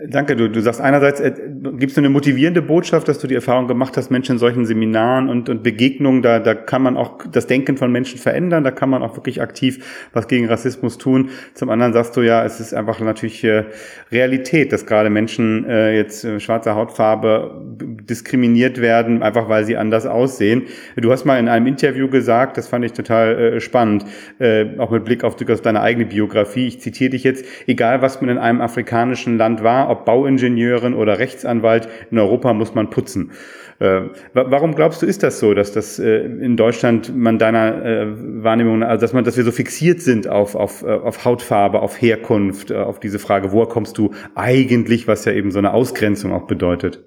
Danke, 0.08 0.34
du, 0.34 0.48
du 0.48 0.62
sagst 0.62 0.80
einerseits, 0.80 1.20
äh, 1.20 1.32
gibst 1.76 1.96
du 1.96 2.00
eine 2.00 2.08
motivierende 2.08 2.62
Botschaft, 2.62 3.06
dass 3.08 3.18
du 3.18 3.26
die 3.26 3.34
Erfahrung 3.34 3.68
gemacht 3.68 3.98
hast, 3.98 4.10
Menschen 4.10 4.32
in 4.32 4.38
solchen 4.38 4.64
Seminaren 4.64 5.28
und, 5.28 5.50
und 5.50 5.62
Begegnungen, 5.62 6.22
da, 6.22 6.38
da 6.38 6.54
kann 6.54 6.82
man 6.82 6.96
auch 6.96 7.18
das 7.30 7.46
Denken 7.46 7.76
von 7.76 7.92
Menschen 7.92 8.18
verändern, 8.18 8.64
da 8.64 8.70
kann 8.70 8.88
man 8.88 9.02
auch 9.02 9.16
wirklich 9.16 9.42
aktiv 9.42 10.08
was 10.14 10.26
gegen 10.26 10.46
Rassismus 10.46 10.96
tun. 10.96 11.28
Zum 11.52 11.68
anderen 11.68 11.92
sagst 11.92 12.16
du 12.16 12.22
ja, 12.22 12.44
es 12.44 12.60
ist 12.60 12.72
einfach 12.72 12.98
natürlich 13.00 13.44
äh, 13.44 13.64
Realität, 14.10 14.72
dass 14.72 14.86
gerade 14.86 15.10
Menschen 15.10 15.68
äh, 15.68 15.94
jetzt 15.96 16.24
äh, 16.24 16.40
schwarzer 16.40 16.76
Hautfarbe 16.76 17.60
diskriminiert 18.08 18.80
werden, 18.80 19.22
einfach 19.22 19.50
weil 19.50 19.66
sie 19.66 19.76
anders 19.76 20.06
aussehen. 20.06 20.62
Du 20.96 21.12
hast 21.12 21.26
mal 21.26 21.38
in 21.38 21.48
einem 21.48 21.66
Interview 21.66 22.08
gesagt, 22.08 22.56
das 22.56 22.68
fand 22.68 22.86
ich 22.86 22.92
total 22.92 23.38
äh, 23.38 23.60
spannend, 23.60 24.06
äh, 24.38 24.64
auch 24.78 24.90
mit 24.90 25.04
Blick 25.04 25.24
auf, 25.24 25.36
auf 25.46 25.60
deine 25.60 25.82
eigene 25.82 26.06
Biografie, 26.06 26.68
ich 26.68 26.80
zitiere 26.80 27.10
dich 27.10 27.24
jetzt, 27.24 27.44
egal 27.66 28.00
was 28.00 28.22
man 28.22 28.30
in 28.30 28.38
einem 28.38 28.62
afrikanischen 28.62 29.36
Land 29.36 29.62
war, 29.62 29.89
ob 29.90 30.04
Bauingenieurin 30.04 30.94
oder 30.94 31.18
Rechtsanwalt, 31.18 31.88
in 32.10 32.18
Europa 32.18 32.52
muss 32.52 32.74
man 32.74 32.90
putzen. 32.90 33.32
Äh, 33.80 34.10
warum 34.34 34.74
glaubst 34.74 35.00
du, 35.00 35.06
ist 35.06 35.22
das 35.22 35.40
so, 35.40 35.54
dass 35.54 35.72
das 35.72 35.98
äh, 35.98 36.18
in 36.24 36.58
Deutschland 36.58 37.16
man 37.16 37.38
deiner 37.38 37.82
äh, 37.82 38.06
Wahrnehmung, 38.44 38.82
also 38.82 39.00
dass 39.00 39.14
man, 39.14 39.24
dass 39.24 39.38
wir 39.38 39.44
so 39.44 39.52
fixiert 39.52 40.02
sind 40.02 40.28
auf, 40.28 40.54
auf, 40.54 40.82
äh, 40.82 40.92
auf 40.92 41.24
Hautfarbe, 41.24 41.80
auf 41.80 42.00
Herkunft, 42.00 42.70
äh, 42.70 42.76
auf 42.76 43.00
diese 43.00 43.18
Frage, 43.18 43.52
woher 43.52 43.68
kommst 43.68 43.96
du 43.96 44.10
eigentlich, 44.34 45.08
was 45.08 45.24
ja 45.24 45.32
eben 45.32 45.50
so 45.50 45.58
eine 45.58 45.72
Ausgrenzung 45.72 46.32
auch 46.34 46.46
bedeutet? 46.46 47.02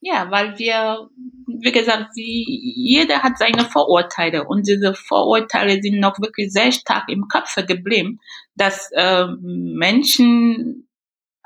Ja, 0.00 0.30
weil 0.30 0.58
wir, 0.58 1.08
wie 1.46 1.72
gesagt, 1.72 2.12
jeder 2.14 3.22
hat 3.22 3.38
seine 3.38 3.64
Vorurteile 3.64 4.44
und 4.44 4.66
diese 4.66 4.94
Vorurteile 4.94 5.82
sind 5.82 6.00
noch 6.00 6.18
wirklich 6.20 6.50
sehr 6.50 6.72
stark 6.72 7.08
im 7.08 7.28
Kopf 7.28 7.54
geblieben, 7.66 8.20
dass 8.54 8.90
äh, 8.94 9.26
Menschen 9.42 10.85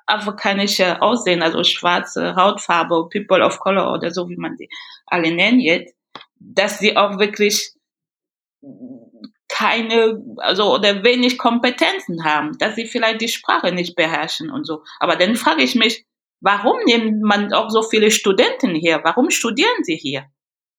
afrikanische 0.07 1.01
Aussehen, 1.03 1.43
also 1.43 1.65
schwarze 1.65 2.35
Hautfarbe, 2.37 3.09
People 3.11 3.45
of 3.45 3.59
Color 3.61 3.93
oder 3.93 4.11
so, 4.11 4.29
wie 4.29 4.37
man 4.37 4.57
sie 4.57 4.69
alle 5.07 5.33
nennt 5.33 5.63
jetzt, 5.63 5.95
dass 6.39 6.79
sie 6.79 6.97
auch 6.97 7.19
wirklich 7.19 7.73
keine, 9.49 10.23
also 10.39 10.73
oder 10.73 11.03
wenig 11.03 11.37
Kompetenzen 11.37 12.25
haben, 12.25 12.57
dass 12.59 12.77
sie 12.77 12.87
vielleicht 12.87 13.21
die 13.21 13.29
Sprache 13.29 13.73
nicht 13.73 13.97
beherrschen 13.97 14.51
und 14.51 14.67
so. 14.67 14.85
Aber 15.01 15.17
dann 15.17 15.37
frage 15.37 15.63
ich 15.63 15.75
mich, 15.75 16.07
warum 16.41 16.77
nimmt 16.87 17.21
man 17.23 17.53
auch 17.53 17.69
so 17.69 17.83
viele 17.83 18.11
Studenten 18.11 18.75
hier? 18.75 19.01
Warum 19.03 19.31
studieren 19.31 19.83
sie 19.83 19.97
hier? 19.97 20.27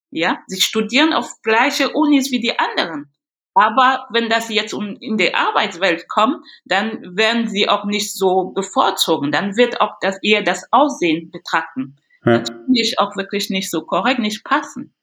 Ja, 0.09 0.39
sie 0.47 0.61
studieren 0.61 1.13
auf 1.13 1.41
gleiche 1.41 1.91
Unis 1.91 2.31
wie 2.31 2.39
die 2.39 2.57
anderen. 2.59 3.10
Aber 3.53 4.07
wenn 4.11 4.29
das 4.29 4.49
jetzt 4.49 4.73
in 4.73 5.17
die 5.17 5.33
Arbeitswelt 5.33 6.07
kommt, 6.07 6.37
dann 6.65 7.17
werden 7.17 7.49
sie 7.49 7.67
auch 7.67 7.85
nicht 7.85 8.13
so 8.13 8.51
bevorzugen. 8.55 9.31
Dann 9.31 9.57
wird 9.57 9.81
auch 9.81 9.95
das, 10.01 10.17
eher 10.23 10.41
das 10.41 10.67
Aussehen 10.71 11.31
betrachten. 11.31 11.97
Ja. 12.25 12.39
Das 12.39 12.49
finde 12.49 12.81
ich 12.81 12.99
auch 12.99 13.15
wirklich 13.17 13.49
nicht 13.49 13.69
so 13.69 13.81
korrekt, 13.81 14.19
nicht 14.19 14.43
passen. 14.43 14.93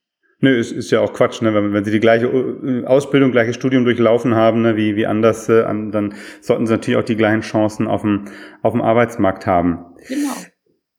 Nö, 0.40 0.56
ist, 0.56 0.70
ist 0.70 0.92
ja 0.92 1.00
auch 1.00 1.12
Quatsch, 1.12 1.42
ne? 1.42 1.52
wenn, 1.52 1.72
wenn 1.72 1.84
sie 1.84 1.90
die 1.90 1.98
gleiche 1.98 2.26
äh, 2.26 2.84
Ausbildung, 2.86 3.32
gleiches 3.32 3.56
Studium 3.56 3.84
durchlaufen 3.84 4.36
haben, 4.36 4.62
ne? 4.62 4.76
wie, 4.76 4.94
wie 4.94 5.04
anders, 5.04 5.48
äh, 5.48 5.62
dann 5.64 6.14
sollten 6.40 6.66
sie 6.66 6.72
natürlich 6.72 6.98
auch 6.98 7.04
die 7.04 7.16
gleichen 7.16 7.40
Chancen 7.40 7.88
auf 7.88 8.02
dem, 8.02 8.26
auf 8.62 8.72
dem 8.72 8.80
Arbeitsmarkt 8.80 9.46
haben. 9.46 9.84
Genau. 10.06 10.34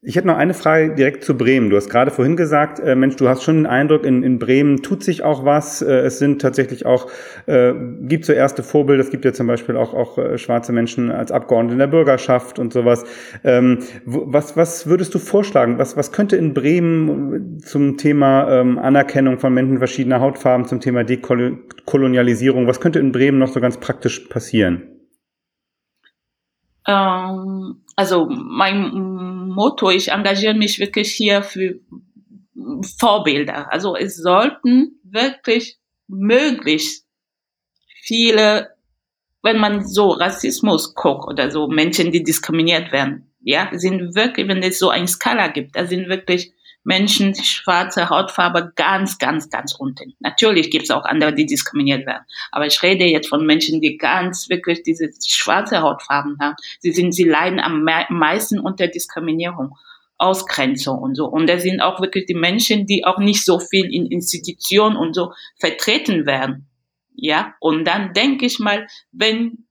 Ich 0.02 0.16
hätte 0.16 0.28
noch 0.28 0.38
eine 0.38 0.54
Frage 0.54 0.96
direkt 0.96 1.26
zu 1.26 1.36
Bremen. 1.36 1.70
Du 1.70 1.76
hast 1.76 1.90
gerade 1.90 2.10
vorhin 2.10 2.38
gesagt, 2.38 2.80
äh, 2.80 2.96
Mensch, 2.96 3.18
du 3.18 3.28
hast 3.28 3.44
schon 3.44 3.56
den 3.56 3.66
Eindruck, 3.66 4.06
in, 4.06 4.24
in 4.24 4.40
Bremen 4.40 4.82
tut 4.82 5.04
sich 5.04 5.24
auch 5.24 5.44
was. 5.44 5.82
Äh, 5.82 5.92
es 5.92 6.20
sind 6.20 6.42
tatsächlich 6.42 6.86
auch, 6.86 7.08
äh, 7.48 7.74
gibt 8.04 8.24
so 8.24 8.32
erste 8.32 8.64
Vorbilder. 8.64 9.02
Es 9.02 9.10
gibt 9.10 9.26
ja 9.26 9.34
zum 9.34 9.48
Beispiel 9.48 9.76
auch, 9.76 9.94
auch 9.94 10.18
äh, 10.18 10.38
schwarze 10.38 10.72
Menschen 10.72 11.12
als 11.12 11.34
Abgeordnete 11.34 11.74
in 11.74 11.80
der 11.80 11.88
Bürgerschaft 11.88 12.60
und 12.60 12.72
sowas. 12.72 13.04
Ähm, 13.44 13.80
was, 14.06 14.56
was 14.56 14.88
würdest 14.88 15.14
du 15.16 15.20
vorschlagen? 15.20 15.80
Was, 15.80 15.98
was 15.98 16.14
könnte 16.14 16.38
in 16.38 16.54
Bremen 16.54 17.60
zum 17.60 17.98
Thema 17.98 18.50
ähm, 18.50 18.80
Anerkennung 18.80 19.38
von 19.38 19.54
Menschen 19.54 19.80
verschiedener 19.80 20.22
Hautfarben, 20.22 20.66
zum 20.66 20.80
Thema 20.80 21.04
Dekolonialisierung, 21.04 22.68
was 22.68 22.80
könnte 22.80 23.00
in 23.00 23.12
Bremen 23.12 23.38
noch 23.38 23.50
so 23.50 23.60
ganz 23.60 23.78
praktisch 23.78 24.20
passieren? 24.30 25.00
Ähm, 26.88 27.82
also 27.98 28.28
mein 28.30 28.92
Motto, 29.50 29.90
ich 29.90 30.10
engagiere 30.10 30.54
mich 30.54 30.80
wirklich 30.80 31.12
hier 31.12 31.44
für 31.44 31.80
Vorbilder. 32.98 33.72
Also 33.72 33.96
es 33.96 34.18
sollten 34.18 35.00
wirklich 35.04 35.78
möglichst 36.08 37.06
viele, 38.04 38.76
wenn 39.42 39.60
man 39.60 39.86
so 39.86 40.10
Rassismus 40.10 40.94
guckt 40.96 41.28
oder 41.28 41.52
so 41.52 41.68
Menschen, 41.68 42.12
die 42.12 42.24
diskriminiert 42.24 42.92
werden, 42.92 43.34
ja, 43.42 43.70
sind 43.74 44.16
wirklich, 44.16 44.48
wenn 44.48 44.62
es 44.64 44.80
so 44.80 44.90
eine 44.90 45.08
Skala 45.08 45.48
gibt, 45.48 45.76
da 45.76 45.86
sind 45.86 46.10
wirklich 46.10 46.54
Menschen, 46.84 47.36
schwarze 47.36 48.10
Hautfarbe 48.10 48.72
ganz, 48.76 49.18
ganz, 49.18 49.50
ganz 49.50 49.74
unten. 49.74 50.16
Natürlich 50.20 50.72
gibt 50.72 50.86
es 50.86 50.92
auch 50.92 51.06
andere, 51.06 51.34
die 51.34 51.46
diskriminiert 51.46 52.06
werden. 52.06 52.24
Aber 52.52 52.66
ich 52.66 52.82
rede 52.82 53.06
jetzt 53.06 53.28
von 53.28 53.46
Menschen, 53.46 53.82
die 53.82 53.98
ganz 53.98 54.50
wirklich 54.50 54.84
diese 54.84 55.10
schwarze 55.28 55.82
Hautfarben 55.82 56.38
haben. 56.40 56.56
Sie 56.80 56.92
sind, 56.92 57.14
sie 57.14 57.26
leiden 57.26 57.60
am 57.60 57.84
meisten 57.84 58.60
unter 58.60 58.88
Diskriminierung. 58.88 59.76
Ausgrenzung 60.22 61.00
und 61.00 61.16
so. 61.16 61.28
Und 61.28 61.48
das 61.48 61.64
sind 61.64 61.80
auch 61.80 62.02
wirklich 62.02 62.26
die 62.26 62.34
Menschen, 62.34 62.86
die 62.86 63.06
auch 63.06 63.20
nicht 63.20 63.46
so 63.46 63.58
viel 63.58 63.86
in 63.86 64.06
Institutionen 64.06 64.98
und 64.98 65.16
so 65.16 65.32
vertreten 65.58 66.26
werden. 66.26 66.68
Ja, 67.14 67.56
und 67.60 67.86
dann 67.86 68.14
denke 68.14 68.46
ich 68.46 68.60
mal, 68.60 68.86
wenn 69.14 69.66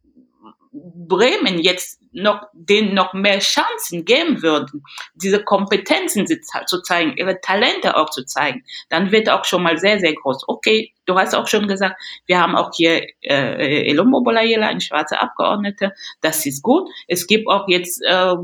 Bremen 0.73 1.59
jetzt 1.59 2.01
noch, 2.13 2.43
denen 2.53 2.95
noch 2.95 3.13
mehr 3.13 3.39
Chancen 3.39 4.05
geben 4.05 4.43
würden, 4.43 4.85
diese 5.15 5.43
Kompetenzen 5.43 6.27
zu 6.27 6.83
zeigen, 6.83 7.17
ihre 7.17 7.41
Talente 7.41 7.97
auch 7.97 8.11
zu 8.11 8.25
zeigen, 8.25 8.65
dann 8.89 9.13
wird 9.13 9.29
auch 9.29 9.45
schon 9.45 9.63
mal 9.63 9.79
sehr, 9.79 10.01
sehr 10.01 10.15
groß. 10.15 10.49
Okay, 10.49 10.93
du 11.07 11.17
hast 11.17 11.35
auch 11.35 11.49
schon 11.49 11.69
gesagt, 11.69 12.01
wir 12.27 12.41
haben 12.41 12.55
auch 12.55 12.71
hier 12.75 13.07
äh, 13.23 13.89
Elombo 13.91 14.21
Bolayela, 14.21 14.69
eine 14.69 14.81
schwarze 14.81 15.21
Abgeordnete, 15.21 15.93
das 16.21 16.47
ist 16.47 16.63
gut. 16.63 16.89
Es 17.07 17.27
gibt 17.27 17.49
auch 17.49 17.67
jetzt 17.69 18.03
äh, 18.05 18.35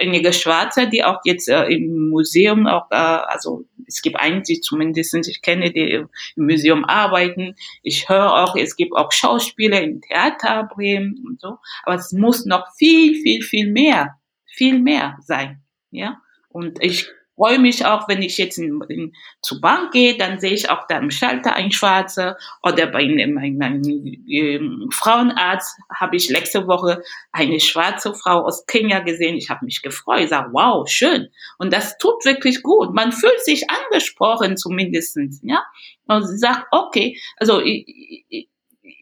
einige 0.00 0.32
Schwarze, 0.32 0.88
die 0.88 1.04
auch 1.04 1.20
jetzt 1.24 1.48
äh, 1.48 1.64
im 1.64 2.10
Museum 2.10 2.66
auch, 2.66 2.90
äh, 2.90 2.96
also 2.96 3.64
es 3.86 4.02
gibt 4.02 4.16
eigentlich 4.16 4.62
zumindest, 4.62 5.14
ich 5.28 5.42
kenne 5.42 5.70
die 5.70 5.92
im 5.92 6.08
Museum 6.36 6.84
arbeiten. 6.84 7.54
Ich 7.82 8.08
höre 8.08 8.32
auch, 8.32 8.56
es 8.56 8.76
gibt 8.76 8.94
auch 8.94 9.12
Schauspieler 9.12 9.82
im 9.82 10.00
Theater 10.00 10.68
Bremen 10.74 11.22
und 11.26 11.40
so. 11.40 11.58
Aber 11.84 11.96
es 11.96 12.12
muss 12.22 12.46
noch 12.46 12.66
viel, 12.78 13.20
viel, 13.20 13.42
viel 13.42 13.70
mehr, 13.70 14.18
viel 14.46 14.78
mehr 14.78 15.18
sein. 15.20 15.62
Ja. 15.90 16.22
Und 16.48 16.82
ich 16.82 17.08
freue 17.34 17.58
mich 17.58 17.84
auch, 17.84 18.08
wenn 18.08 18.22
ich 18.22 18.38
jetzt 18.38 18.58
in, 18.58 18.80
in, 18.88 19.12
zur 19.40 19.60
Bank 19.60 19.92
gehe, 19.92 20.16
dann 20.16 20.38
sehe 20.38 20.52
ich 20.52 20.70
auch 20.70 20.86
da 20.86 20.98
im 20.98 21.10
Schalter 21.10 21.54
ein 21.54 21.72
Schwarzer 21.72 22.36
oder 22.62 22.86
bei 22.86 23.00
einem, 23.00 23.36
einem, 23.38 23.60
einem 23.60 23.82
ähm, 24.28 24.88
Frauenarzt 24.92 25.76
habe 25.92 26.16
ich 26.16 26.30
letzte 26.30 26.66
Woche 26.68 27.02
eine 27.32 27.58
schwarze 27.58 28.14
Frau 28.14 28.44
aus 28.44 28.66
Kenia 28.66 29.00
gesehen. 29.00 29.36
Ich 29.36 29.50
habe 29.50 29.64
mich 29.64 29.82
gefreut, 29.82 30.20
ich 30.20 30.28
sage, 30.28 30.50
wow, 30.52 30.88
schön. 30.88 31.28
Und 31.58 31.72
das 31.72 31.98
tut 31.98 32.24
wirklich 32.24 32.62
gut. 32.62 32.94
Man 32.94 33.12
fühlt 33.12 33.40
sich 33.40 33.64
angesprochen 33.68 34.56
zumindestens, 34.56 35.40
ja. 35.42 35.64
Und 36.06 36.24
sagt, 36.38 36.66
okay, 36.70 37.18
also 37.38 37.60
ich, 37.60 38.26
ich, 38.28 38.48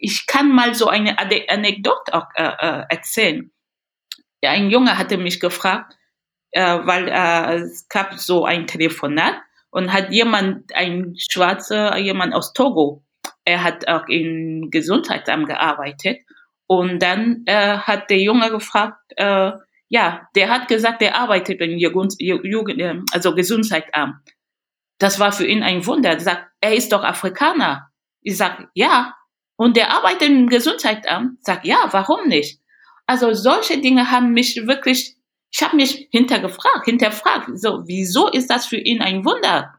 ich 0.00 0.26
kann 0.26 0.52
mal 0.52 0.74
so 0.74 0.86
eine 0.88 1.18
Anekdote 1.18 2.14
auch 2.14 2.26
äh, 2.34 2.44
äh, 2.44 2.84
erzählen. 2.88 3.50
Ein 4.42 4.70
Junge 4.70 4.96
hatte 4.96 5.18
mich 5.18 5.38
gefragt, 5.38 5.96
äh, 6.52 6.78
weil 6.84 7.08
äh, 7.08 7.62
es 7.62 7.88
gab 7.88 8.14
so 8.14 8.44
ein 8.44 8.66
Telefonat 8.66 9.34
und 9.70 9.92
hat 9.92 10.10
jemand, 10.10 10.74
ein 10.74 11.14
Schwarzer, 11.16 11.96
jemand 11.98 12.34
aus 12.34 12.52
Togo, 12.52 13.04
er 13.44 13.62
hat 13.62 13.86
auch 13.88 14.08
im 14.08 14.70
Gesundheitsamt 14.70 15.46
gearbeitet 15.46 16.20
und 16.66 17.00
dann 17.00 17.42
äh, 17.46 17.78
hat 17.78 18.10
der 18.10 18.18
Junge 18.18 18.50
gefragt, 18.50 18.98
äh, 19.16 19.52
ja, 19.88 20.28
der 20.36 20.50
hat 20.50 20.68
gesagt, 20.68 21.02
der 21.02 21.16
arbeitet 21.16 21.60
im 21.60 21.76
Jugend, 21.76 22.14
Jugend, 22.18 23.10
also 23.12 23.34
Gesundheitsamt. 23.34 24.16
Das 24.98 25.18
war 25.18 25.32
für 25.32 25.46
ihn 25.46 25.64
ein 25.64 25.84
Wunder. 25.84 26.10
Er 26.10 26.20
sagt, 26.20 26.46
er 26.60 26.74
ist 26.74 26.92
doch 26.92 27.02
Afrikaner. 27.02 27.90
Ich 28.22 28.36
sag, 28.36 28.68
ja. 28.74 29.14
Und 29.60 29.76
der 29.76 29.90
arbeitet 29.92 30.28
im 30.28 30.48
Gesundheitsamt. 30.48 31.44
Sag, 31.44 31.66
ja, 31.66 31.88
warum 31.90 32.28
nicht? 32.28 32.60
Also 33.06 33.34
solche 33.34 33.80
Dinge 33.80 34.10
haben 34.10 34.32
mich 34.32 34.56
wirklich 34.66 35.16
ich 35.50 35.62
habe 35.62 35.76
mich 35.76 36.08
hintergefragt, 36.10 36.84
hinterfragt, 36.84 37.50
so, 37.58 37.82
wieso 37.86 38.28
ist 38.28 38.48
das 38.50 38.66
für 38.66 38.76
ihn 38.76 39.02
ein 39.02 39.24
Wunder? 39.24 39.74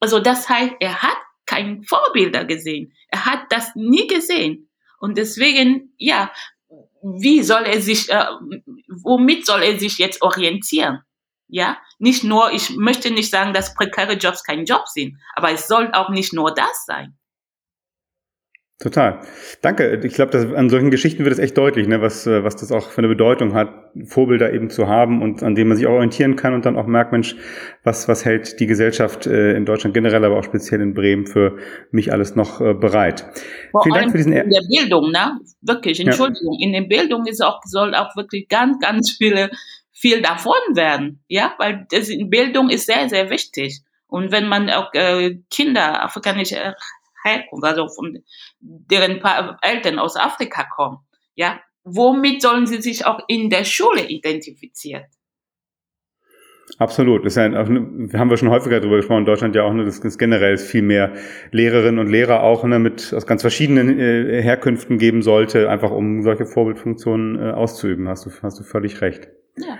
Also 0.00 0.18
das 0.18 0.48
heißt, 0.48 0.74
er 0.80 1.02
hat 1.02 1.16
kein 1.46 1.84
Vorbilder 1.84 2.44
gesehen. 2.44 2.92
Er 3.08 3.26
hat 3.26 3.40
das 3.50 3.74
nie 3.76 4.06
gesehen. 4.08 4.68
Und 4.98 5.16
deswegen, 5.16 5.94
ja, 5.96 6.32
wie 7.02 7.42
soll 7.42 7.62
er 7.62 7.80
sich, 7.80 8.10
äh, 8.10 8.26
womit 8.88 9.46
soll 9.46 9.62
er 9.62 9.78
sich 9.78 9.98
jetzt 9.98 10.22
orientieren? 10.22 11.02
Ja, 11.48 11.78
nicht 11.98 12.24
nur, 12.24 12.52
ich 12.52 12.76
möchte 12.76 13.10
nicht 13.10 13.30
sagen, 13.30 13.52
dass 13.52 13.74
prekäre 13.74 14.14
Jobs 14.14 14.42
kein 14.42 14.64
Job 14.64 14.88
sind, 14.88 15.18
aber 15.34 15.52
es 15.52 15.68
soll 15.68 15.90
auch 15.92 16.08
nicht 16.08 16.32
nur 16.32 16.52
das 16.54 16.84
sein. 16.86 17.16
Total. 18.82 19.20
Danke. 19.60 20.00
Ich 20.02 20.14
glaube, 20.14 20.56
an 20.56 20.68
solchen 20.68 20.90
Geschichten 20.90 21.22
wird 21.22 21.32
es 21.32 21.38
echt 21.38 21.56
deutlich, 21.56 21.86
ne, 21.86 22.02
was, 22.02 22.26
äh, 22.26 22.42
was 22.42 22.56
das 22.56 22.72
auch 22.72 22.90
für 22.90 22.98
eine 22.98 23.06
Bedeutung 23.06 23.54
hat, 23.54 23.68
Vorbilder 24.06 24.52
eben 24.52 24.70
zu 24.70 24.88
haben 24.88 25.22
und 25.22 25.44
an 25.44 25.54
denen 25.54 25.68
man 25.68 25.76
sich 25.76 25.86
auch 25.86 25.92
orientieren 25.92 26.34
kann 26.34 26.52
und 26.52 26.66
dann 26.66 26.76
auch 26.76 26.88
merkt, 26.88 27.12
Mensch, 27.12 27.36
was, 27.84 28.08
was 28.08 28.24
hält 28.24 28.58
die 28.58 28.66
Gesellschaft 28.66 29.28
äh, 29.28 29.52
in 29.52 29.66
Deutschland 29.66 29.94
generell, 29.94 30.24
aber 30.24 30.36
auch 30.36 30.42
speziell 30.42 30.80
in 30.80 30.94
Bremen 30.94 31.28
für 31.28 31.58
mich 31.92 32.12
alles 32.12 32.34
noch 32.34 32.60
äh, 32.60 32.74
bereit. 32.74 33.24
Vor 33.70 33.84
Vielen 33.84 33.94
Dank 33.94 34.10
für 34.10 34.16
diesen 34.16 34.32
in 34.32 34.50
der 34.50 34.62
Bildung, 34.68 35.12
ne? 35.12 35.38
Wirklich, 35.60 36.00
Entschuldigung. 36.00 36.58
Ja. 36.58 36.66
In 36.66 36.72
der 36.72 36.88
Bildung 36.88 37.26
ist 37.26 37.40
auch, 37.40 37.60
soll 37.64 37.94
auch 37.94 38.16
wirklich 38.16 38.48
ganz, 38.48 38.80
ganz 38.80 39.12
viele, 39.16 39.50
viel 39.92 40.22
davon 40.22 40.54
werden. 40.74 41.22
Ja, 41.28 41.54
weil 41.58 41.86
das 41.88 42.10
Bildung 42.24 42.68
ist 42.68 42.86
sehr, 42.86 43.08
sehr 43.08 43.30
wichtig. 43.30 43.82
Und 44.08 44.32
wenn 44.32 44.48
man 44.48 44.68
auch 44.70 44.92
äh, 44.92 45.36
Kinder, 45.50 46.02
afrikanische 46.02 46.74
Herkunft, 47.24 47.64
also 47.64 47.88
von 47.88 48.22
deren 48.60 49.22
Eltern 49.62 49.98
aus 49.98 50.16
Afrika 50.16 50.64
kommen, 50.64 50.98
ja, 51.34 51.60
womit 51.84 52.42
sollen 52.42 52.66
sie 52.66 52.80
sich 52.80 53.06
auch 53.06 53.20
in 53.28 53.50
der 53.50 53.64
Schule 53.64 54.06
identifizieren? 54.06 55.04
Absolut. 56.78 57.24
Das 57.24 57.32
ist 57.32 57.36
ja, 57.36 57.52
haben 57.52 58.30
wir 58.30 58.36
schon 58.36 58.50
häufiger 58.50 58.80
darüber 58.80 58.96
gesprochen, 58.96 59.20
in 59.20 59.26
Deutschland 59.26 59.54
ja 59.54 59.62
auch, 59.64 59.72
ne, 59.72 59.84
dass 59.84 60.02
es 60.02 60.18
generell 60.18 60.56
viel 60.56 60.82
mehr 60.82 61.12
Lehrerinnen 61.50 61.98
und 61.98 62.10
Lehrer 62.10 62.42
auch 62.42 62.64
ne, 62.64 62.78
mit 62.78 63.12
aus 63.14 63.26
ganz 63.26 63.42
verschiedenen 63.42 63.98
äh, 63.98 64.42
Herkünften 64.42 64.98
geben 64.98 65.22
sollte, 65.22 65.68
einfach 65.68 65.90
um 65.90 66.22
solche 66.22 66.46
Vorbildfunktionen 66.46 67.38
äh, 67.38 67.52
auszuüben. 67.52 68.08
Hast 68.08 68.26
du, 68.26 68.30
hast 68.42 68.58
du 68.58 68.64
völlig 68.64 69.00
recht. 69.00 69.28
Ja. 69.56 69.78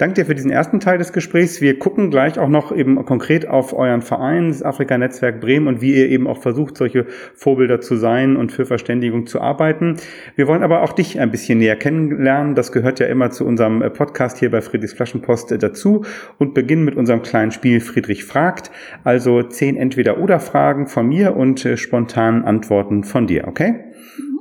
Danke 0.00 0.14
dir 0.14 0.24
für 0.24 0.34
diesen 0.34 0.50
ersten 0.50 0.80
Teil 0.80 0.96
des 0.96 1.12
Gesprächs. 1.12 1.60
Wir 1.60 1.78
gucken 1.78 2.10
gleich 2.10 2.38
auch 2.38 2.48
noch 2.48 2.74
eben 2.74 3.04
konkret 3.04 3.46
auf 3.46 3.74
euren 3.74 4.00
Verein, 4.00 4.48
das 4.48 4.62
Afrika-Netzwerk 4.62 5.42
Bremen 5.42 5.66
und 5.66 5.82
wie 5.82 5.94
ihr 5.94 6.08
eben 6.08 6.26
auch 6.26 6.40
versucht, 6.40 6.78
solche 6.78 7.04
Vorbilder 7.34 7.82
zu 7.82 7.96
sein 7.96 8.38
und 8.38 8.50
für 8.50 8.64
Verständigung 8.64 9.26
zu 9.26 9.42
arbeiten. 9.42 9.96
Wir 10.36 10.46
wollen 10.46 10.62
aber 10.62 10.80
auch 10.84 10.94
dich 10.94 11.20
ein 11.20 11.30
bisschen 11.30 11.58
näher 11.58 11.76
kennenlernen. 11.76 12.54
Das 12.54 12.72
gehört 12.72 12.98
ja 12.98 13.08
immer 13.08 13.30
zu 13.30 13.44
unserem 13.44 13.80
Podcast 13.92 14.38
hier 14.38 14.50
bei 14.50 14.62
Friedrichs 14.62 14.94
Flaschenpost 14.94 15.62
dazu 15.62 16.06
und 16.38 16.54
beginnen 16.54 16.86
mit 16.86 16.96
unserem 16.96 17.20
kleinen 17.20 17.50
Spiel 17.50 17.80
Friedrich 17.80 18.24
fragt. 18.24 18.70
Also 19.04 19.42
zehn 19.42 19.76
Entweder-Oder-Fragen 19.76 20.86
von 20.86 21.08
mir 21.08 21.36
und 21.36 21.66
äh, 21.66 21.76
spontanen 21.76 22.46
Antworten 22.46 23.04
von 23.04 23.26
dir, 23.26 23.46
okay? 23.46 23.92
Mhm. 24.16 24.40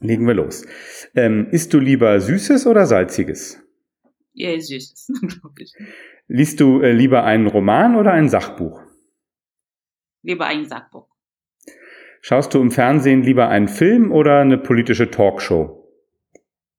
Legen 0.00 0.26
wir 0.26 0.34
los. 0.34 0.66
Ähm, 1.14 1.46
isst 1.52 1.72
du 1.74 1.78
lieber 1.78 2.18
Süßes 2.18 2.66
oder 2.66 2.86
Salziges? 2.86 3.69
Ja, 4.32 4.58
Süßes, 4.58 5.12
glaube 5.20 5.62
ich. 5.62 5.72
Liest 6.28 6.60
du 6.60 6.80
äh, 6.80 6.92
lieber 6.92 7.24
einen 7.24 7.46
Roman 7.46 7.96
oder 7.96 8.12
ein 8.12 8.28
Sachbuch? 8.28 8.80
Lieber 10.22 10.46
ein 10.46 10.66
Sachbuch. 10.66 11.08
Schaust 12.20 12.52
du 12.54 12.60
im 12.60 12.70
Fernsehen 12.70 13.22
lieber 13.22 13.48
einen 13.48 13.68
Film 13.68 14.12
oder 14.12 14.40
eine 14.40 14.58
politische 14.58 15.10
Talkshow? 15.10 15.88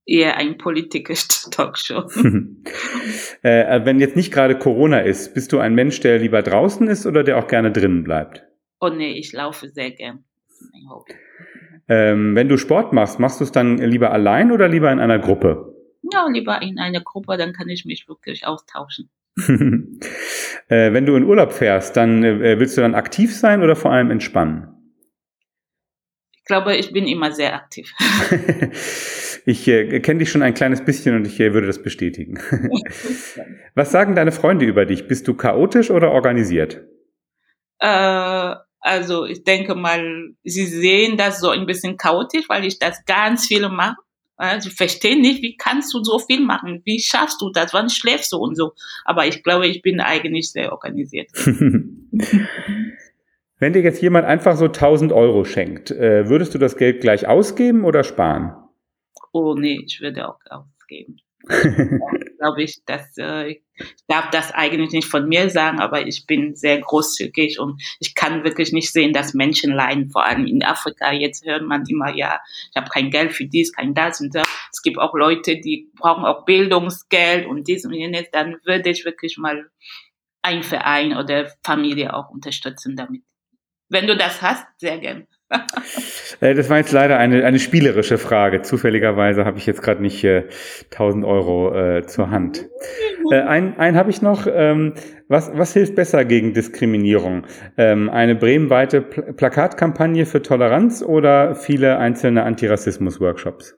Eher 0.05 0.37
ein 0.37 0.57
politisches 0.57 1.49
Talkshow. 1.51 2.03
äh, 3.41 3.85
wenn 3.85 3.99
jetzt 3.99 4.15
nicht 4.15 4.31
gerade 4.31 4.57
Corona 4.57 4.99
ist, 4.99 5.33
bist 5.33 5.51
du 5.51 5.59
ein 5.59 5.73
Mensch, 5.73 5.99
der 5.99 6.19
lieber 6.19 6.41
draußen 6.43 6.87
ist 6.87 7.05
oder 7.05 7.23
der 7.23 7.37
auch 7.37 7.47
gerne 7.47 7.71
drinnen 7.71 8.03
bleibt? 8.03 8.43
Oh 8.79 8.89
nee, 8.89 9.13
ich 9.13 9.31
laufe 9.33 9.69
sehr 9.69 9.91
gern. 9.91 10.23
Ähm, 11.87 12.35
wenn 12.35 12.47
du 12.47 12.57
Sport 12.57 12.93
machst, 12.93 13.19
machst 13.19 13.39
du 13.39 13.43
es 13.43 13.51
dann 13.51 13.77
lieber 13.77 14.11
allein 14.11 14.51
oder 14.51 14.67
lieber 14.67 14.91
in 14.91 14.99
einer 14.99 15.19
Gruppe? 15.19 15.70
Ja, 16.11 16.27
lieber 16.27 16.61
in 16.61 16.79
einer 16.79 17.01
Gruppe, 17.01 17.37
dann 17.37 17.53
kann 17.53 17.69
ich 17.69 17.85
mich 17.85 18.07
wirklich 18.07 18.45
austauschen. 18.45 19.09
äh, 20.67 20.91
wenn 20.93 21.05
du 21.05 21.15
in 21.15 21.23
Urlaub 21.23 21.53
fährst, 21.53 21.95
dann 21.95 22.23
äh, 22.23 22.59
willst 22.59 22.77
du 22.77 22.81
dann 22.81 22.95
aktiv 22.95 23.35
sein 23.35 23.63
oder 23.63 23.75
vor 23.75 23.91
allem 23.91 24.11
entspannen? 24.11 24.67
Ich 26.33 26.45
glaube, 26.45 26.75
ich 26.75 26.91
bin 26.91 27.07
immer 27.07 27.31
sehr 27.31 27.53
aktiv. 27.53 27.93
ich 29.45 29.67
äh, 29.67 29.99
kenne 30.01 30.19
dich 30.19 30.31
schon 30.31 30.41
ein 30.41 30.53
kleines 30.53 30.83
bisschen 30.83 31.15
und 31.15 31.25
ich 31.25 31.39
äh, 31.39 31.53
würde 31.53 31.67
das 31.67 31.81
bestätigen. 31.81 32.39
Was 33.75 33.91
sagen 33.91 34.15
deine 34.15 34.31
Freunde 34.31 34.65
über 34.65 34.85
dich? 34.85 35.07
Bist 35.07 35.27
du 35.27 35.33
chaotisch 35.33 35.91
oder 35.91 36.11
organisiert? 36.11 36.81
Äh, 37.79 38.55
also 38.79 39.25
ich 39.25 39.43
denke 39.43 39.75
mal, 39.75 40.33
sie 40.43 40.65
sehen 40.65 41.15
das 41.15 41.39
so 41.39 41.49
ein 41.49 41.67
bisschen 41.67 41.95
chaotisch, 41.95 42.49
weil 42.49 42.65
ich 42.65 42.79
das 42.79 43.05
ganz 43.05 43.45
viele 43.45 43.69
mache. 43.69 43.97
Sie 44.59 44.69
verstehen 44.69 45.21
nicht, 45.21 45.41
wie 45.41 45.55
kannst 45.55 45.93
du 45.93 46.03
so 46.03 46.17
viel 46.19 46.41
machen? 46.41 46.81
Wie 46.85 46.99
schaffst 46.99 47.41
du 47.41 47.51
das? 47.51 47.73
Wann 47.73 47.89
schläfst 47.89 48.31
du 48.31 48.37
und 48.37 48.55
so? 48.55 48.73
Aber 49.05 49.27
ich 49.27 49.43
glaube, 49.43 49.67
ich 49.67 49.81
bin 49.81 49.99
eigentlich 49.99 50.51
sehr 50.51 50.71
organisiert. 50.71 51.29
Wenn 53.59 53.73
dir 53.73 53.83
jetzt 53.83 54.01
jemand 54.01 54.25
einfach 54.25 54.55
so 54.55 54.65
1000 54.65 55.11
Euro 55.11 55.45
schenkt, 55.45 55.91
äh, 55.91 56.27
würdest 56.27 56.55
du 56.55 56.57
das 56.57 56.77
Geld 56.77 57.01
gleich 57.01 57.27
ausgeben 57.27 57.83
oder 57.85 58.03
sparen? 58.03 58.55
Oh 59.31 59.53
nee, 59.53 59.79
ich 59.85 60.01
würde 60.01 60.27
auch 60.27 60.39
ausgeben. 60.49 61.17
glaube 62.41 62.63
ich, 62.63 62.83
dass 62.85 63.17
äh, 63.17 63.55
ich 63.83 64.05
darf 64.07 64.29
das 64.31 64.51
eigentlich 64.51 64.91
nicht 64.91 65.07
von 65.07 65.27
mir 65.27 65.49
sagen, 65.49 65.79
aber 65.79 66.05
ich 66.07 66.25
bin 66.25 66.55
sehr 66.55 66.79
großzügig 66.79 67.59
und 67.59 67.81
ich 67.99 68.15
kann 68.15 68.43
wirklich 68.43 68.71
nicht 68.71 68.91
sehen, 68.91 69.13
dass 69.13 69.33
Menschen 69.33 69.73
leiden, 69.73 70.09
vor 70.09 70.25
allem 70.25 70.45
in 70.45 70.63
Afrika. 70.63 71.11
Jetzt 71.11 71.45
hört 71.45 71.63
man 71.63 71.83
immer, 71.87 72.15
ja, 72.15 72.39
ich 72.69 72.75
habe 72.75 72.89
kein 72.89 73.09
Geld 73.09 73.33
für 73.33 73.45
dies, 73.45 73.73
kein 73.73 73.93
das 73.93 74.21
und 74.21 74.35
das. 74.35 74.47
Es 74.71 74.81
gibt 74.81 74.97
auch 74.97 75.13
Leute, 75.13 75.57
die 75.59 75.91
brauchen 75.95 76.25
auch 76.25 76.45
Bildungsgeld 76.45 77.45
und 77.45 77.67
dies 77.67 77.85
und 77.85 77.93
jenes. 77.93 78.29
Dann 78.31 78.57
würde 78.63 78.89
ich 78.89 79.05
wirklich 79.05 79.37
mal 79.37 79.69
ein 80.41 80.63
Verein 80.63 81.15
oder 81.15 81.51
Familie 81.63 82.13
auch 82.13 82.29
unterstützen 82.29 82.95
damit. 82.95 83.23
Wenn 83.89 84.07
du 84.07 84.15
das 84.15 84.41
hast, 84.41 84.65
sehr 84.77 84.97
gern. 84.99 85.27
Äh, 86.39 86.55
das 86.55 86.69
war 86.71 86.77
jetzt 86.77 86.91
leider 86.91 87.19
eine, 87.19 87.45
eine 87.45 87.59
spielerische 87.59 88.17
Frage. 88.17 88.63
Zufälligerweise 88.63 89.45
habe 89.45 89.59
ich 89.59 89.67
jetzt 89.67 89.83
gerade 89.83 90.01
nicht 90.01 90.23
äh, 90.23 90.45
1000 90.91 91.23
Euro 91.23 91.75
äh, 91.75 92.07
zur 92.07 92.31
Hand. 92.31 92.67
Äh, 93.31 93.41
ein 93.41 93.77
ein 93.77 93.95
habe 93.95 94.09
ich 94.09 94.23
noch. 94.23 94.47
Ähm, 94.51 94.95
was, 95.27 95.55
was 95.55 95.73
hilft 95.73 95.95
besser 95.95 96.25
gegen 96.25 96.53
Diskriminierung? 96.53 97.45
Ähm, 97.77 98.09
eine 98.09 98.35
bremenweite 98.35 99.01
Pl 99.01 99.33
Plakatkampagne 99.33 100.25
für 100.25 100.41
Toleranz 100.41 101.03
oder 101.03 101.55
viele 101.55 101.97
einzelne 101.97 102.43
Antirassismus-Workshops? 102.43 103.77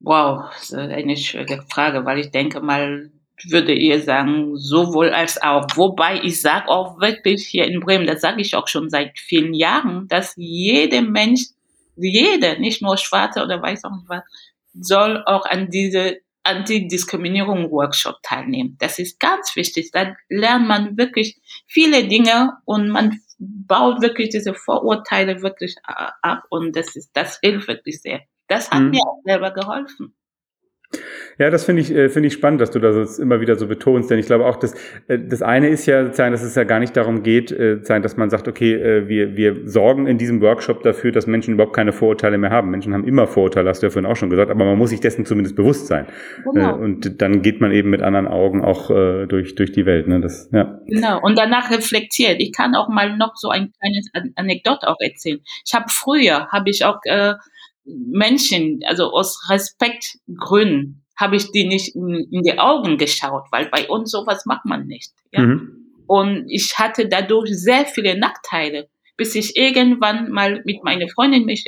Wow, 0.00 0.50
das 0.52 0.70
ist 0.70 0.74
eine 0.74 1.16
schwierige 1.16 1.62
Frage, 1.70 2.04
weil 2.04 2.18
ich 2.18 2.30
denke 2.30 2.60
mal, 2.60 3.10
würde 3.48 3.72
ihr 3.72 4.02
sagen, 4.02 4.56
sowohl 4.56 5.10
als 5.10 5.40
auch. 5.40 5.66
Wobei 5.74 6.20
ich 6.22 6.40
sage 6.40 6.68
auch 6.68 7.00
wirklich 7.00 7.46
hier 7.46 7.66
in 7.66 7.80
Bremen, 7.80 8.06
das 8.06 8.20
sage 8.20 8.40
ich 8.40 8.56
auch 8.56 8.68
schon 8.68 8.90
seit 8.90 9.18
vielen 9.18 9.54
Jahren, 9.54 10.08
dass 10.08 10.34
jeder 10.36 11.02
Mensch, 11.02 11.42
jeder, 11.96 12.58
nicht 12.58 12.82
nur 12.82 12.96
Schwarze 12.96 13.42
oder 13.42 13.62
Weiß 13.62 13.84
auch 13.84 13.92
nicht 13.92 14.08
was, 14.08 14.22
soll 14.72 15.22
auch 15.26 15.46
an 15.46 15.70
diese 15.70 16.18
Antidiskriminierung-Workshop 16.44 18.22
teilnehmen. 18.22 18.76
Das 18.78 18.98
ist 18.98 19.20
ganz 19.20 19.54
wichtig. 19.56 19.90
Da 19.92 20.14
lernt 20.28 20.66
man 20.66 20.96
wirklich 20.96 21.40
viele 21.66 22.06
Dinge 22.08 22.54
und 22.64 22.88
man 22.88 23.20
baut 23.38 24.02
wirklich 24.02 24.30
diese 24.30 24.54
Vorurteile 24.54 25.42
wirklich 25.42 25.76
ab 25.84 26.44
und 26.50 26.74
das 26.74 26.96
ist, 26.96 27.10
das 27.12 27.38
hilft 27.40 27.68
wirklich 27.68 28.00
sehr. 28.00 28.22
Das 28.48 28.70
hat 28.70 28.80
mhm. 28.80 28.90
mir 28.90 29.02
auch 29.02 29.20
selber 29.24 29.52
geholfen. 29.52 30.14
Ja, 31.38 31.50
das 31.50 31.64
finde 31.64 31.82
ich, 31.82 31.94
äh, 31.94 32.08
finde 32.08 32.26
ich 32.28 32.32
spannend, 32.32 32.60
dass 32.60 32.70
du 32.72 32.80
das 32.80 33.18
immer 33.18 33.40
wieder 33.40 33.54
so 33.56 33.68
betonst, 33.68 34.10
denn 34.10 34.18
ich 34.18 34.26
glaube 34.26 34.46
auch, 34.46 34.56
dass 34.56 34.74
äh, 35.06 35.18
das 35.18 35.40
eine 35.42 35.68
ist 35.68 35.86
ja 35.86 36.04
sozusagen, 36.04 36.32
dass 36.32 36.42
es 36.42 36.54
ja 36.54 36.64
gar 36.64 36.80
nicht 36.80 36.96
darum 36.96 37.22
geht, 37.22 37.52
äh, 37.52 37.78
dass 37.80 38.16
man 38.16 38.30
sagt, 38.30 38.48
okay, 38.48 39.06
wir, 39.06 39.36
wir 39.36 39.68
sorgen 39.68 40.06
in 40.06 40.18
diesem 40.18 40.40
Workshop 40.40 40.82
dafür, 40.82 41.12
dass 41.12 41.26
Menschen 41.26 41.54
überhaupt 41.54 41.74
keine 41.74 41.92
Vorurteile 41.92 42.38
mehr 42.38 42.50
haben. 42.50 42.70
Menschen 42.70 42.92
haben 42.94 43.04
immer 43.04 43.26
Vorurteile, 43.26 43.68
hast 43.68 43.82
du 43.82 43.86
ja 43.86 43.90
vorhin 43.90 44.10
auch 44.10 44.16
schon 44.16 44.30
gesagt, 44.30 44.50
aber 44.50 44.64
man 44.64 44.78
muss 44.78 44.90
sich 44.90 45.00
dessen 45.00 45.24
zumindest 45.26 45.56
bewusst 45.56 45.86
sein. 45.86 46.06
Genau. 46.52 46.76
Und 46.76 47.20
dann 47.20 47.42
geht 47.42 47.60
man 47.60 47.72
eben 47.72 47.90
mit 47.90 48.02
anderen 48.02 48.26
Augen 48.26 48.64
auch 48.64 48.88
durch, 48.88 49.54
durch 49.54 49.72
die 49.72 49.86
Welt. 49.86 50.08
Ne? 50.08 50.20
Das, 50.20 50.48
ja. 50.52 50.80
Genau, 50.86 51.20
und 51.22 51.38
danach 51.38 51.70
reflektiert. 51.70 52.36
Ich 52.40 52.52
kann 52.52 52.74
auch 52.74 52.88
mal 52.88 53.16
noch 53.16 53.36
so 53.36 53.48
ein 53.48 53.72
kleines 53.80 54.32
Anekdot 54.36 54.84
auch 54.84 54.96
erzählen. 55.00 55.40
Ich 55.66 55.74
habe 55.74 55.86
früher, 55.88 56.48
habe 56.48 56.70
ich 56.70 56.84
auch 56.84 56.98
äh, 57.04 57.34
Menschen, 57.88 58.80
also 58.86 59.12
aus 59.12 59.48
Respektgründen, 59.48 61.04
habe 61.16 61.36
ich 61.36 61.50
die 61.50 61.66
nicht 61.66 61.96
in, 61.96 62.28
in, 62.30 62.42
die 62.42 62.58
Augen 62.58 62.96
geschaut, 62.96 63.46
weil 63.50 63.68
bei 63.70 63.88
uns 63.88 64.10
sowas 64.10 64.46
macht 64.46 64.64
man 64.64 64.86
nicht. 64.86 65.12
Ja? 65.32 65.40
Mhm. 65.40 65.78
Und 66.06 66.46
ich 66.48 66.78
hatte 66.78 67.08
dadurch 67.08 67.50
sehr 67.52 67.84
viele 67.84 68.18
Nachteile, 68.18 68.88
bis 69.16 69.34
ich 69.34 69.56
irgendwann 69.56 70.30
mal 70.30 70.62
mit 70.64 70.84
meiner 70.84 71.08
Freundin 71.08 71.44
mich, 71.44 71.64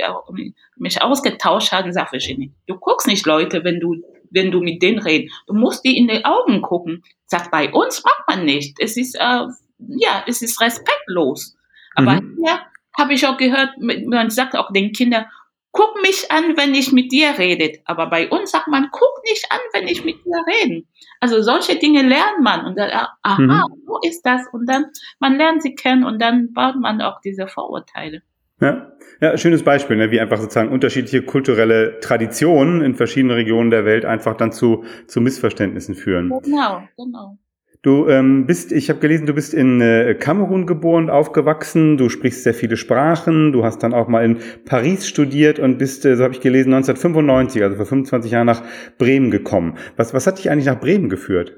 mich 0.76 1.02
ausgetauscht 1.02 1.72
habe 1.72 1.88
und 1.88 1.92
sagte, 1.92 2.12
Virginie, 2.12 2.52
du 2.66 2.76
guckst 2.76 3.08
nicht 3.08 3.26
Leute, 3.26 3.64
wenn 3.64 3.80
du, 3.80 3.96
wenn 4.30 4.52
du 4.52 4.60
mit 4.60 4.82
denen 4.82 5.00
redest. 5.00 5.34
Du 5.48 5.54
musst 5.54 5.84
die 5.84 5.98
in 5.98 6.06
die 6.06 6.24
Augen 6.24 6.62
gucken. 6.62 7.02
Sagt, 7.26 7.50
bei 7.50 7.72
uns 7.72 8.04
macht 8.04 8.22
man 8.28 8.44
nicht. 8.44 8.78
Es 8.78 8.96
ist, 8.96 9.16
äh, 9.16 9.46
ja, 9.78 10.24
es 10.28 10.42
ist 10.42 10.60
respektlos. 10.60 11.56
Aber 11.96 12.20
mhm. 12.20 12.36
hier 12.38 12.60
habe 12.96 13.14
ich 13.14 13.26
auch 13.26 13.36
gehört, 13.36 13.70
man 13.78 14.30
sagt 14.30 14.56
auch 14.56 14.72
den 14.72 14.92
Kindern, 14.92 15.26
guck 15.72 16.00
mich 16.02 16.30
an, 16.30 16.56
wenn 16.56 16.74
ich 16.74 16.92
mit 16.92 17.12
dir 17.12 17.38
rede. 17.38 17.78
Aber 17.84 18.08
bei 18.08 18.28
uns 18.28 18.50
sagt 18.50 18.68
man, 18.68 18.88
guck 18.90 19.22
nicht 19.24 19.46
an, 19.50 19.60
wenn 19.72 19.88
ich 19.88 20.04
mit 20.04 20.16
dir 20.24 20.42
rede. 20.46 20.84
Also 21.20 21.42
solche 21.42 21.78
Dinge 21.78 22.02
lernt 22.02 22.40
man 22.42 22.66
und 22.66 22.78
dann, 22.78 22.90
aha, 23.22 23.38
mhm. 23.38 23.82
so 23.86 23.98
ist 24.06 24.22
das. 24.22 24.42
Und 24.52 24.66
dann, 24.66 24.86
man 25.18 25.36
lernt 25.36 25.62
sie 25.62 25.74
kennen 25.74 26.04
und 26.04 26.20
dann 26.20 26.52
baut 26.52 26.76
man 26.76 27.00
auch 27.00 27.20
diese 27.20 27.46
Vorurteile. 27.46 28.22
Ja, 28.60 28.92
ja 29.20 29.36
schönes 29.38 29.62
Beispiel, 29.62 29.96
ne? 29.96 30.10
wie 30.10 30.20
einfach 30.20 30.38
sozusagen 30.38 30.70
unterschiedliche 30.70 31.22
kulturelle 31.22 31.98
Traditionen 32.00 32.82
in 32.82 32.94
verschiedenen 32.94 33.36
Regionen 33.36 33.70
der 33.70 33.84
Welt 33.84 34.04
einfach 34.04 34.36
dann 34.36 34.52
zu, 34.52 34.84
zu 35.06 35.20
Missverständnissen 35.20 35.94
führen. 35.94 36.30
Genau, 36.42 36.82
genau. 36.96 37.38
Du 37.82 38.08
ähm, 38.08 38.44
bist, 38.46 38.72
ich 38.72 38.90
habe 38.90 39.00
gelesen, 39.00 39.24
du 39.24 39.32
bist 39.32 39.54
in 39.54 39.80
äh, 39.80 40.14
Kamerun 40.14 40.66
geboren 40.66 41.04
und 41.04 41.10
aufgewachsen, 41.10 41.96
du 41.96 42.10
sprichst 42.10 42.42
sehr 42.42 42.52
viele 42.52 42.76
Sprachen, 42.76 43.52
du 43.52 43.64
hast 43.64 43.82
dann 43.82 43.94
auch 43.94 44.06
mal 44.06 44.22
in 44.22 44.38
Paris 44.66 45.08
studiert 45.08 45.58
und 45.58 45.78
bist, 45.78 46.04
äh, 46.04 46.14
so 46.14 46.24
habe 46.24 46.34
ich 46.34 46.40
gelesen, 46.40 46.74
1995, 46.74 47.62
also 47.62 47.76
vor 47.76 47.86
25 47.86 48.32
Jahren 48.32 48.46
nach 48.46 48.62
Bremen 48.98 49.30
gekommen. 49.30 49.78
Was, 49.96 50.12
was 50.12 50.26
hat 50.26 50.36
dich 50.36 50.50
eigentlich 50.50 50.66
nach 50.66 50.78
Bremen 50.78 51.08
geführt? 51.08 51.56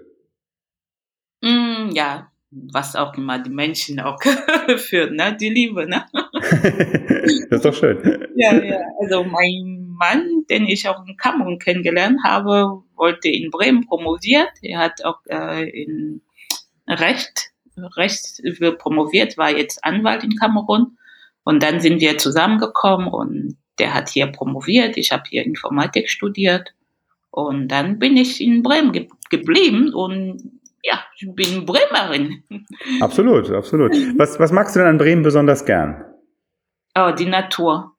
Mm, 1.42 1.90
ja, 1.92 2.30
was 2.52 2.94
auch 2.94 3.16
immer 3.16 3.42
die 3.42 3.50
Menschen 3.50 3.98
auch 3.98 4.16
führt, 4.76 5.10
ne? 5.10 5.36
Die 5.40 5.48
Liebe, 5.48 5.88
ne? 5.88 6.04
das 7.50 7.56
ist 7.58 7.64
doch 7.64 7.74
schön. 7.74 7.98
Ja, 8.36 8.54
ja. 8.54 8.78
Also 9.00 9.24
mein 9.24 9.81
Mann, 9.94 10.44
den 10.50 10.66
ich 10.66 10.88
auch 10.88 11.06
in 11.06 11.16
Kamerun 11.16 11.58
kennengelernt 11.58 12.20
habe, 12.24 12.82
wollte 12.96 13.28
in 13.28 13.50
Bremen 13.50 13.86
promoviert. 13.86 14.50
Er 14.62 14.78
hat 14.78 15.04
auch 15.04 15.20
äh, 15.28 15.68
in 15.68 16.22
Recht, 16.88 17.52
Recht 17.76 18.42
promoviert, 18.78 19.38
war 19.38 19.50
jetzt 19.50 19.84
Anwalt 19.84 20.24
in 20.24 20.36
Kamerun. 20.36 20.98
Und 21.44 21.62
dann 21.62 21.80
sind 21.80 22.00
wir 22.00 22.18
zusammengekommen 22.18 23.08
und 23.08 23.56
der 23.78 23.94
hat 23.94 24.10
hier 24.10 24.26
promoviert. 24.26 24.96
Ich 24.96 25.12
habe 25.12 25.24
hier 25.28 25.44
Informatik 25.44 26.08
studiert. 26.08 26.74
Und 27.30 27.68
dann 27.68 27.98
bin 27.98 28.16
ich 28.16 28.40
in 28.40 28.62
Bremen 28.62 28.92
ge 28.92 29.08
geblieben 29.30 29.94
und 29.94 30.60
ja, 30.82 31.02
ich 31.16 31.26
bin 31.34 31.64
Bremerin. 31.64 32.42
Absolut, 33.00 33.50
absolut. 33.50 33.92
Was, 34.18 34.38
was 34.38 34.52
magst 34.52 34.76
du 34.76 34.80
denn 34.80 34.88
an 34.88 34.98
Bremen 34.98 35.22
besonders 35.22 35.64
gern? 35.64 36.04
Oh, 36.94 37.12
die 37.16 37.24
Natur. 37.26 37.91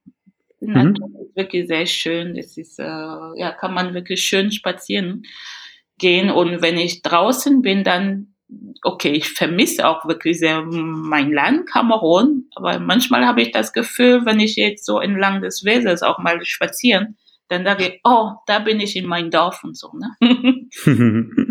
Die 0.63 0.69
mhm. 0.69 0.93
Natur 0.93 1.10
ist 1.21 1.36
wirklich 1.36 1.67
sehr 1.67 1.86
schön. 1.86 2.38
Es 2.38 2.58
ist, 2.58 2.80
äh, 2.80 2.84
ja, 2.84 3.52
kann 3.52 3.73
man 3.73 3.93
wirklich 3.93 4.23
schön 4.23 4.52
spazieren 4.52 5.23
gehen. 5.97 6.30
Und 6.30 6.62
wenn 6.62 6.78
ich 6.78 7.02
draußen 7.02 7.62
bin, 7.62 7.84
dann, 7.84 8.36
okay, 8.84 9.12
ich 9.12 9.30
vermisse 9.30 9.88
auch 9.88 10.06
wirklich 10.06 10.39
sehr 10.39 10.62
mein 10.63 11.32
Land, 11.32 11.67
Kamerun. 11.67 12.47
Aber 12.56 12.80
manchmal 12.80 13.26
habe 13.26 13.41
ich 13.41 13.52
das 13.52 13.73
Gefühl, 13.73 14.26
wenn 14.26 14.39
ich 14.39 14.56
jetzt 14.56 14.86
so 14.86 14.99
entlang 14.99 15.41
des 15.41 15.65
Wesels 15.65 16.02
auch 16.02 16.19
mal 16.19 16.43
spazieren, 16.45 17.17
dann 17.49 17.65
sage 17.65 17.84
ich, 17.86 17.99
oh, 18.04 18.32
da 18.47 18.60
bin 18.60 18.80
ich 18.80 18.95
in 18.95 19.06
mein 19.06 19.30
Dorf 19.30 19.63
und 19.63 19.78
so, 19.78 19.91
ne? 19.93 20.15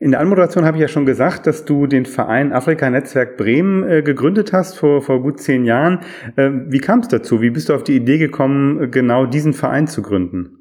In 0.00 0.12
der 0.12 0.20
Anmoderation 0.20 0.64
habe 0.64 0.76
ich 0.76 0.80
ja 0.80 0.88
schon 0.88 1.06
gesagt, 1.06 1.46
dass 1.48 1.64
du 1.64 1.88
den 1.88 2.06
Verein 2.06 2.52
Afrika 2.52 2.88
Netzwerk 2.88 3.36
Bremen 3.36 3.82
äh, 3.82 4.02
gegründet 4.02 4.52
hast 4.52 4.78
vor, 4.78 5.02
vor 5.02 5.20
gut 5.20 5.40
zehn 5.40 5.64
Jahren. 5.64 6.04
Äh, 6.36 6.50
wie 6.68 6.78
kam 6.78 7.00
es 7.00 7.08
dazu? 7.08 7.40
Wie 7.40 7.50
bist 7.50 7.68
du 7.68 7.74
auf 7.74 7.82
die 7.82 7.96
Idee 7.96 8.18
gekommen, 8.18 8.92
genau 8.92 9.26
diesen 9.26 9.54
Verein 9.54 9.88
zu 9.88 10.02
gründen? 10.02 10.58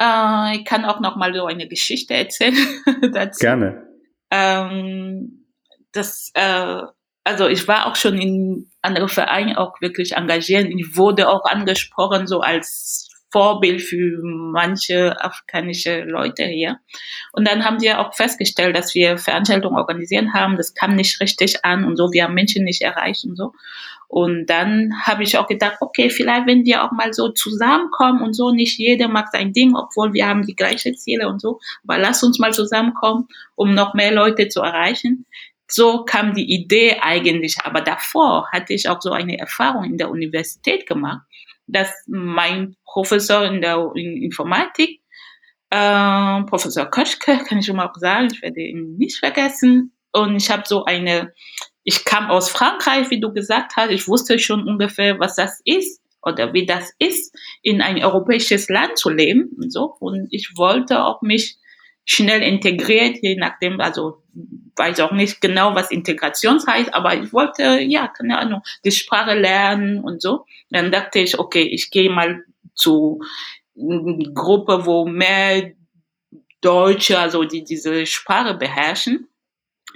Äh, 0.00 0.56
ich 0.56 0.64
kann 0.64 0.86
auch 0.86 1.00
noch 1.00 1.16
mal 1.16 1.34
so 1.34 1.44
eine 1.44 1.68
Geschichte 1.68 2.14
erzählen 2.14 2.56
dazu. 3.12 3.38
Gerne. 3.38 3.86
Ähm, 4.30 5.44
das, 5.92 6.30
äh, 6.32 6.82
also 7.24 7.48
ich 7.48 7.68
war 7.68 7.86
auch 7.86 7.96
schon 7.96 8.18
in 8.18 8.70
anderen 8.80 9.10
Vereinen 9.10 9.56
auch 9.56 9.78
wirklich 9.82 10.16
engagiert. 10.16 10.68
Ich 10.70 10.96
wurde 10.96 11.28
auch 11.28 11.44
angesprochen 11.44 12.26
so 12.26 12.40
als 12.40 13.01
Vorbild 13.32 13.80
für 13.80 14.20
manche 14.22 15.20
afrikanische 15.24 16.02
Leute 16.02 16.44
hier. 16.44 16.78
Und 17.32 17.48
dann 17.48 17.64
haben 17.64 17.80
wir 17.80 17.98
auch 17.98 18.14
festgestellt, 18.14 18.76
dass 18.76 18.94
wir 18.94 19.16
Veranstaltungen 19.16 19.78
organisieren 19.78 20.34
haben. 20.34 20.56
Das 20.56 20.74
kam 20.74 20.94
nicht 20.94 21.20
richtig 21.20 21.64
an 21.64 21.84
und 21.84 21.96
so. 21.96 22.12
Wir 22.12 22.24
haben 22.24 22.34
Menschen 22.34 22.64
nicht 22.64 22.82
erreicht 22.82 23.24
und 23.24 23.36
so. 23.36 23.52
Und 24.12 24.44
dann 24.50 24.92
habe 25.04 25.22
ich 25.22 25.38
auch 25.38 25.46
gedacht, 25.46 25.78
okay, 25.80 26.10
vielleicht 26.10 26.46
wenn 26.46 26.66
wir 26.66 26.84
auch 26.84 26.92
mal 26.92 27.14
so 27.14 27.30
zusammenkommen 27.30 28.20
und 28.20 28.34
so, 28.34 28.50
nicht 28.50 28.78
jeder 28.78 29.08
mag 29.08 29.28
sein 29.32 29.54
Ding, 29.54 29.74
obwohl 29.74 30.12
wir 30.12 30.28
haben 30.28 30.44
die 30.44 30.54
gleichen 30.54 30.94
Ziele 30.94 31.28
und 31.28 31.40
so, 31.40 31.60
aber 31.82 31.96
lass 31.96 32.22
uns 32.22 32.38
mal 32.38 32.52
zusammenkommen, 32.52 33.26
um 33.54 33.72
noch 33.72 33.94
mehr 33.94 34.12
Leute 34.12 34.48
zu 34.48 34.60
erreichen. 34.60 35.24
So 35.66 36.04
kam 36.04 36.34
die 36.34 36.52
Idee 36.52 36.98
eigentlich, 37.00 37.56
aber 37.64 37.80
davor 37.80 38.50
hatte 38.52 38.74
ich 38.74 38.90
auch 38.90 39.00
so 39.00 39.12
eine 39.12 39.38
Erfahrung 39.38 39.84
in 39.84 39.96
der 39.96 40.10
Universität 40.10 40.86
gemacht 40.86 41.22
dass 41.72 41.90
mein 42.06 42.76
Professor 42.84 43.44
in 43.44 43.60
der 43.60 43.90
in 43.94 44.22
Informatik, 44.22 45.00
äh, 45.70 46.42
Professor 46.44 46.86
Köschke, 46.86 47.38
kann 47.48 47.58
ich 47.58 47.66
schon 47.66 47.76
mal 47.76 47.90
sagen, 47.94 48.28
ich 48.32 48.42
werde 48.42 48.60
ihn 48.60 48.96
nicht 48.96 49.18
vergessen. 49.18 49.92
Und 50.12 50.36
ich 50.36 50.50
habe 50.50 50.64
so 50.66 50.84
eine, 50.84 51.32
ich 51.84 52.04
kam 52.04 52.30
aus 52.30 52.50
Frankreich, 52.50 53.10
wie 53.10 53.20
du 53.20 53.32
gesagt 53.32 53.72
hast, 53.76 53.90
ich 53.90 54.06
wusste 54.06 54.38
schon 54.38 54.68
ungefähr, 54.68 55.18
was 55.18 55.36
das 55.36 55.60
ist 55.64 56.02
oder 56.22 56.52
wie 56.52 56.66
das 56.66 56.92
ist, 56.98 57.34
in 57.62 57.80
ein 57.80 58.02
europäisches 58.04 58.68
Land 58.68 58.98
zu 58.98 59.08
leben 59.08 59.50
und 59.56 59.72
so. 59.72 59.96
Und 59.98 60.28
ich 60.30 60.52
wollte 60.56 61.02
auch 61.04 61.22
mich 61.22 61.56
schnell 62.04 62.42
integriert, 62.42 63.18
je 63.22 63.36
nachdem, 63.36 63.80
also 63.80 64.22
weiß 64.76 65.00
auch 65.00 65.12
nicht 65.12 65.40
genau, 65.40 65.74
was 65.74 65.90
Integration 65.90 66.60
heißt, 66.66 66.94
aber 66.94 67.14
ich 67.16 67.32
wollte, 67.32 67.80
ja, 67.80 68.08
keine 68.08 68.38
Ahnung, 68.38 68.62
die 68.84 68.90
Sprache 68.90 69.34
lernen 69.34 70.00
und 70.00 70.22
so. 70.22 70.46
Dann 70.70 70.90
dachte 70.90 71.20
ich, 71.20 71.38
okay, 71.38 71.62
ich 71.62 71.90
gehe 71.90 72.10
mal 72.10 72.42
zu 72.74 73.20
Gruppe, 74.34 74.86
wo 74.86 75.06
mehr 75.06 75.72
Deutsche, 76.60 77.18
also 77.18 77.44
die 77.44 77.64
diese 77.64 78.06
Sprache 78.06 78.54
beherrschen, 78.54 79.28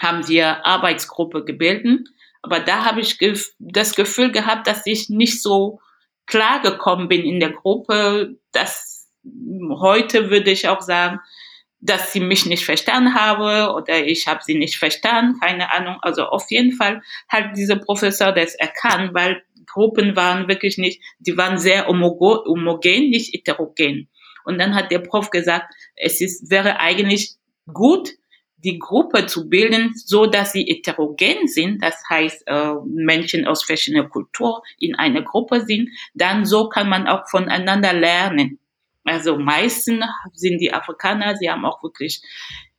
haben 0.00 0.28
wir 0.28 0.66
Arbeitsgruppe 0.66 1.44
gebildet. 1.44 2.08
Aber 2.42 2.60
da 2.60 2.84
habe 2.84 3.00
ich 3.00 3.18
das 3.58 3.94
Gefühl 3.94 4.30
gehabt, 4.30 4.66
dass 4.66 4.86
ich 4.86 5.08
nicht 5.08 5.42
so 5.42 5.80
klar 6.26 6.60
gekommen 6.60 7.08
bin 7.08 7.22
in 7.22 7.40
der 7.40 7.52
Gruppe, 7.52 8.36
dass 8.52 9.08
heute 9.80 10.30
würde 10.30 10.50
ich 10.50 10.68
auch 10.68 10.80
sagen, 10.80 11.20
dass 11.80 12.12
sie 12.12 12.20
mich 12.20 12.46
nicht 12.46 12.64
verstanden 12.64 13.14
habe 13.14 13.72
oder 13.74 14.04
ich 14.04 14.26
habe 14.26 14.40
sie 14.42 14.56
nicht 14.56 14.76
verstanden, 14.76 15.38
keine 15.40 15.72
Ahnung. 15.72 15.98
Also 16.00 16.24
auf 16.24 16.46
jeden 16.50 16.72
Fall 16.72 17.02
hat 17.28 17.56
dieser 17.56 17.76
Professor 17.76 18.32
das 18.32 18.54
erkannt, 18.54 19.14
weil 19.14 19.42
Gruppen 19.66 20.16
waren 20.16 20.48
wirklich 20.48 20.78
nicht, 20.78 21.02
die 21.18 21.36
waren 21.36 21.58
sehr 21.58 21.86
homogen, 21.86 23.10
nicht 23.10 23.34
heterogen. 23.34 24.08
Und 24.44 24.58
dann 24.58 24.74
hat 24.74 24.90
der 24.90 25.00
Prof 25.00 25.30
gesagt, 25.30 25.74
es 25.96 26.20
ist, 26.20 26.50
wäre 26.50 26.78
eigentlich 26.78 27.34
gut, 27.72 28.10
die 28.58 28.78
Gruppe 28.78 29.26
zu 29.26 29.48
bilden, 29.48 29.92
so 29.94 30.26
dass 30.26 30.52
sie 30.52 30.64
heterogen 30.64 31.46
sind, 31.46 31.82
das 31.82 32.02
heißt 32.08 32.44
äh, 32.46 32.74
Menschen 32.84 33.46
aus 33.46 33.64
verschiedenen 33.64 34.08
Kulturen 34.08 34.62
in 34.78 34.94
einer 34.94 35.22
Gruppe 35.22 35.60
sind, 35.60 35.90
dann 36.14 36.44
so 36.44 36.68
kann 36.68 36.88
man 36.88 37.06
auch 37.06 37.28
voneinander 37.28 37.92
lernen. 37.92 38.58
Also 39.06 39.38
meisten 39.38 40.04
sind 40.32 40.58
die 40.58 40.72
Afrikaner, 40.72 41.36
sie 41.36 41.50
haben 41.50 41.64
auch 41.64 41.82
wirklich 41.82 42.22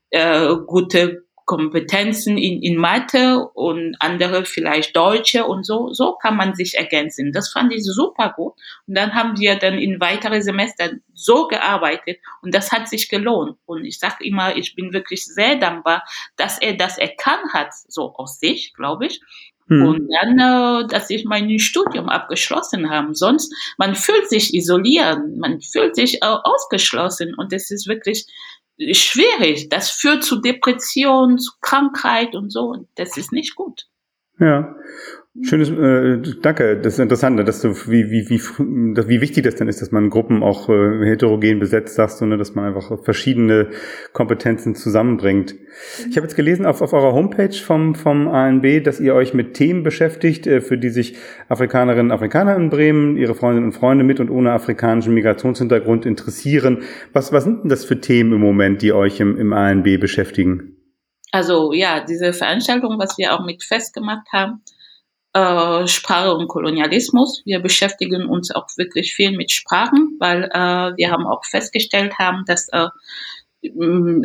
äh, 0.10 0.56
gute 0.66 1.28
Kompetenzen 1.48 2.38
in, 2.38 2.62
in 2.62 2.76
Mathe 2.76 3.48
und 3.54 3.96
andere 4.00 4.44
vielleicht 4.44 4.98
Deutsche 4.98 5.46
und 5.46 5.66
so. 5.66 5.94
So 5.94 6.18
kann 6.22 6.36
man 6.36 6.54
sich 6.56 6.78
ergänzen. 6.78 7.32
Das 7.32 7.54
fand 7.54 7.74
ich 7.74 7.86
super 7.86 8.34
gut. 8.36 8.54
Und 8.86 8.98
dann 8.98 9.16
haben 9.16 9.40
wir 9.40 9.56
dann 9.56 9.78
in 9.78 10.02
weitere 10.02 10.42
Semester 10.42 10.92
so 11.14 11.48
gearbeitet 11.48 12.20
und 12.42 12.54
das 12.54 12.74
hat 12.74 12.90
sich 12.90 13.08
gelohnt. 13.08 13.58
Und 13.66 13.86
ich 13.86 13.98
sage 13.98 14.26
immer, 14.26 14.58
ich 14.58 14.76
bin 14.76 14.92
wirklich 14.92 15.24
sehr 15.24 15.56
dankbar, 15.56 16.04
dass 16.36 16.60
er 16.60 16.74
das 16.74 16.98
erkannt 16.98 17.54
hat, 17.54 17.74
so 17.88 18.14
aus 18.16 18.40
sich, 18.40 18.74
glaube 18.74 19.06
ich. 19.06 19.22
Hm. 19.68 19.86
Und 19.86 20.10
dann, 20.14 20.40
äh, 20.40 20.88
dass 20.88 21.10
ich 21.10 21.26
mein 21.26 21.60
Studium 21.60 22.10
abgeschlossen 22.10 22.90
habe. 22.90 23.14
Sonst, 23.14 23.54
man 23.78 23.96
fühlt 23.96 24.30
sich 24.30 24.54
isoliert, 24.54 25.20
man 25.38 25.62
fühlt 25.62 25.96
sich 25.96 26.22
äh, 26.22 26.36
ausgeschlossen 26.44 27.36
und 27.36 27.52
es 27.54 27.70
ist 27.72 27.88
wirklich 27.88 28.26
schwierig. 28.92 29.70
Das 29.70 29.90
führt 29.90 30.24
zu 30.24 30.40
Depression, 30.40 31.38
zu 31.38 31.52
Krankheit 31.62 32.36
und 32.36 32.52
so. 32.52 32.68
Und 32.68 32.88
das 32.96 33.18
ist 33.18 33.32
nicht 33.32 33.56
gut. 33.56 33.88
Ja. 34.40 34.76
Schönes, 35.44 35.70
äh, 35.70 36.18
danke. 36.42 36.78
Das 36.78 36.94
ist 36.94 37.00
interessant, 37.00 37.40
dass 37.48 37.62
du, 37.62 37.70
wie, 37.88 38.10
wie, 38.10 38.30
wie, 38.30 38.40
wie 38.40 39.22
wichtig 39.22 39.44
das 39.44 39.56
dann 39.56 39.68
ist, 39.68 39.82
dass 39.82 39.92
man 39.92 40.10
Gruppen 40.10 40.42
auch 40.42 40.68
äh, 40.68 41.06
heterogen 41.06 41.60
besetzt, 41.60 41.96
sagst 41.96 42.20
du, 42.22 42.26
ne, 42.26 42.38
dass 42.38 42.56
man 42.56 42.66
einfach 42.66 43.04
verschiedene 43.04 43.68
Kompetenzen 44.14 44.74
zusammenbringt. 44.74 45.54
Ich 46.10 46.18
habe 46.18 46.26
jetzt 46.26 46.36
gelesen 46.36 46.66
auf, 46.66 46.82
auf 46.82 46.92
eurer 46.94 47.14
Homepage 47.14 47.54
vom, 47.54 47.94
vom 47.94 48.28
ANB, 48.28 48.84
dass 48.84 49.00
ihr 49.00 49.14
euch 49.14 49.36
mit 49.36 49.54
Themen 49.54 49.84
beschäftigt, 49.84 50.48
äh, 50.48 50.60
für 50.60 50.78
die 50.78 50.90
sich 50.90 51.18
Afrikanerinnen 51.50 52.08
und 52.08 52.14
Afrikaner 52.14 52.56
in 52.56 52.70
Bremen, 52.70 53.16
ihre 53.16 53.36
Freundinnen 53.36 53.68
und 53.68 53.74
Freunde 53.74 54.04
mit 54.04 54.20
und 54.20 54.32
ohne 54.32 54.54
afrikanischen 54.54 55.14
Migrationshintergrund 55.14 56.08
interessieren. 56.08 56.84
Was, 57.14 57.32
was 57.32 57.44
sind 57.44 57.62
denn 57.62 57.70
das 57.70 57.86
für 57.86 58.02
Themen 58.02 58.34
im 58.34 58.42
Moment, 58.42 58.82
die 58.82 58.92
euch 58.92 59.20
im, 59.20 59.38
im 59.38 59.54
ANB 59.54 60.00
beschäftigen? 60.00 60.78
Also 61.32 61.74
ja, 61.74 62.04
diese 62.04 62.34
Veranstaltung, 62.34 62.98
was 62.98 63.18
wir 63.18 63.34
auch 63.34 63.46
mit 63.46 63.64
festgemacht 63.64 64.28
haben, 64.34 64.62
äh, 65.38 65.88
Sprache 65.88 66.34
und 66.34 66.48
Kolonialismus. 66.48 67.42
Wir 67.46 67.60
beschäftigen 67.60 68.28
uns 68.28 68.52
auch 68.52 68.68
wirklich 68.78 69.14
viel 69.14 69.32
mit 69.32 69.52
Sprachen, 69.52 70.16
weil 70.20 70.44
äh, 70.46 70.98
wir 70.98 71.12
haben 71.12 71.28
auch 71.28 71.46
festgestellt 71.46 72.18
haben, 72.18 72.44
dass 72.46 72.68
äh, 72.70 72.88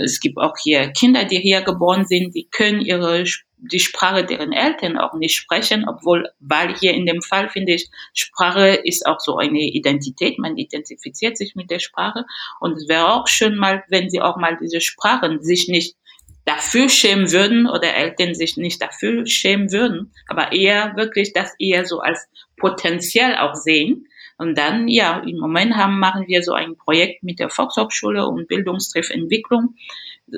es 0.03 0.21
gibt 0.21 0.39
auch 0.39 0.57
hier 0.63 0.89
Kinder, 0.89 1.25
die 1.25 1.39
hier 1.39 1.63
geboren 1.63 2.07
sind, 2.07 2.35
die 2.35 2.49
können 2.51 2.81
ihre 2.81 3.25
die 3.65 3.79
Sprache 3.79 4.25
deren 4.25 4.53
Eltern 4.53 4.99
auch 4.99 5.15
nicht 5.15 5.37
sprechen, 5.37 5.87
obwohl, 5.89 6.29
weil 6.41 6.75
hier 6.77 6.95
in 6.95 7.07
dem 7.07 7.23
Fall 7.23 7.49
finde 7.49 7.75
ich, 7.75 7.91
Sprache 8.13 8.81
ist 8.83 9.07
auch 9.07 9.21
so 9.21 9.37
eine 9.37 9.61
Identität, 9.61 10.39
man 10.41 10.57
identifiziert 10.57 11.37
sich 11.39 11.55
mit 11.55 11.71
der 11.71 11.79
Sprache 11.79 12.25
und 12.59 12.73
es 12.73 12.89
wäre 12.89 13.15
auch 13.15 13.29
schön 13.29 13.57
mal, 13.57 13.85
wenn 13.89 14.11
sie 14.11 14.21
auch 14.21 14.37
mal 14.37 14.59
diese 14.61 14.81
Sprachen 14.81 15.43
sich 15.43 15.69
nicht 15.69 15.97
dafür 16.45 16.89
schämen 16.89 17.31
würden 17.31 17.69
oder 17.69 17.95
Eltern 17.95 18.35
sich 18.35 18.57
nicht 18.57 18.83
dafür 18.83 19.27
schämen 19.27 19.71
würden, 19.73 20.13
aber 20.27 20.53
eher 20.53 20.97
wirklich 20.97 21.33
das 21.33 21.55
eher 21.59 21.85
so 21.85 22.01
als 22.01 22.29
potenziell 22.57 23.37
auch 23.37 23.55
sehen. 23.55 24.07
Und 24.39 24.59
dann, 24.59 24.89
ja, 24.89 25.23
im 25.25 25.39
Moment 25.39 25.77
haben, 25.77 26.01
machen 26.01 26.27
wir 26.27 26.43
so 26.43 26.53
ein 26.53 26.77
Projekt 26.77 27.23
mit 27.23 27.39
der 27.39 27.49
Volkshochschule 27.49 28.27
und 28.27 28.49
Bildungstreff 28.49 29.11
Entwicklung, 29.11 29.77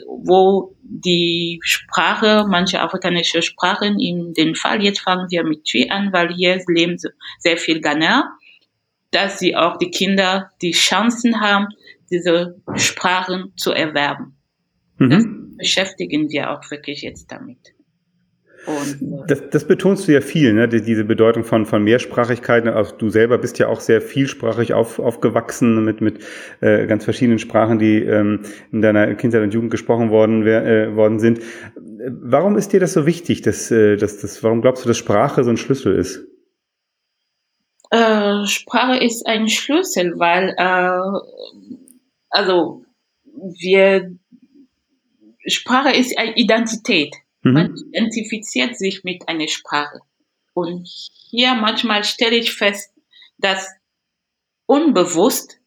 wo 0.07 0.77
die 0.83 1.61
Sprache, 1.63 2.45
manche 2.49 2.81
afrikanische 2.81 3.41
Sprachen, 3.41 3.99
in 4.01 4.35
dem 4.35 4.55
Fall 4.55 4.83
jetzt 4.83 5.01
fangen 5.01 5.31
wir 5.31 5.45
mit 5.45 5.65
Twi 5.65 5.89
an, 5.91 6.13
weil 6.13 6.35
hier 6.35 6.61
leben 6.67 6.99
sehr 7.39 7.57
viel 7.57 7.81
Ghana, 7.81 8.37
dass 9.11 9.39
sie 9.39 9.57
auch 9.57 9.79
die 9.79 9.91
Kinder 9.91 10.51
die 10.61 10.73
Chancen 10.73 11.41
haben, 11.41 11.69
diese 12.11 12.61
Sprachen 12.75 13.53
zu 13.57 13.73
erwerben. 13.73 14.37
Mhm 14.99 15.45
beschäftigen 15.57 16.31
wir 16.31 16.51
auch 16.51 16.71
wirklich 16.71 17.03
jetzt 17.03 17.31
damit. 17.31 17.75
Und, 18.67 19.03
äh, 19.03 19.27
das, 19.29 19.43
das 19.51 19.67
betonst 19.67 20.09
du 20.09 20.13
ja 20.13 20.23
viel, 20.23 20.55
ne? 20.55 20.69
diese 20.69 21.05
Bedeutung 21.05 21.45
von, 21.45 21.67
von 21.67 21.85
Mehrsprachigkeit. 21.85 22.67
Also 22.67 22.97
du 22.97 23.11
selber 23.11 23.37
bist 23.37 23.59
ja 23.59 23.69
auch 23.69 23.81
sehr 23.81 24.01
vielsprachig 24.01 24.73
auf, 24.73 24.99
aufgewachsen 24.99 25.85
mit, 25.85 26.01
mit 26.01 26.25
äh, 26.61 26.87
ganz 26.87 27.05
verschiedenen 27.05 27.39
Sprachen, 27.39 27.79
die 27.79 27.99
ähm, 27.99 28.41
in 28.73 28.81
deiner 28.81 29.15
Kindheit 29.17 29.43
und 29.43 29.53
Jugend 29.53 29.71
gesprochen 29.71 30.11
worden, 30.11 30.47
äh, 30.47 30.97
worden 30.97 31.19
sind. 31.19 31.41
Warum 31.77 32.57
ist 32.57 32.73
dir 32.73 32.81
das 32.81 32.95
so 32.95 33.05
wichtig, 33.05 33.43
dass, 33.43 33.71
äh, 33.71 33.97
dass, 33.97 34.19
dass, 34.19 34.43
warum 34.43 34.63
glaubst 34.63 34.85
du, 34.85 34.89
dass 34.89 34.97
Sprache 34.97 35.45
so 35.45 35.51
ein 35.51 35.59
Schlüssel 35.59 35.97
ist? 35.97 36.27
Äh, 37.91 38.47
Sprache 38.47 38.97
ist 38.97 39.27
ein 39.27 39.49
Schlüssel, 39.49 40.15
weil 40.17 40.55
äh, 40.57 41.21
also 42.31 42.85
wir 43.61 44.11
Sprache 45.47 45.93
ist 45.93 46.17
eine 46.19 46.37
Identität. 46.37 47.15
Mhm. 47.43 47.53
Man 47.53 47.77
identifiziert 47.93 48.77
sich 48.77 49.05
mit 49.05 49.29
einer 49.29 49.49
Sprache. 49.49 50.01
Und 50.55 50.87
hier 50.87 51.55
manchmal 51.55 52.05
stelle 52.05 52.37
ich 52.37 52.53
fest, 52.53 52.93
dass 53.39 53.69
unbewusst, 54.67 55.59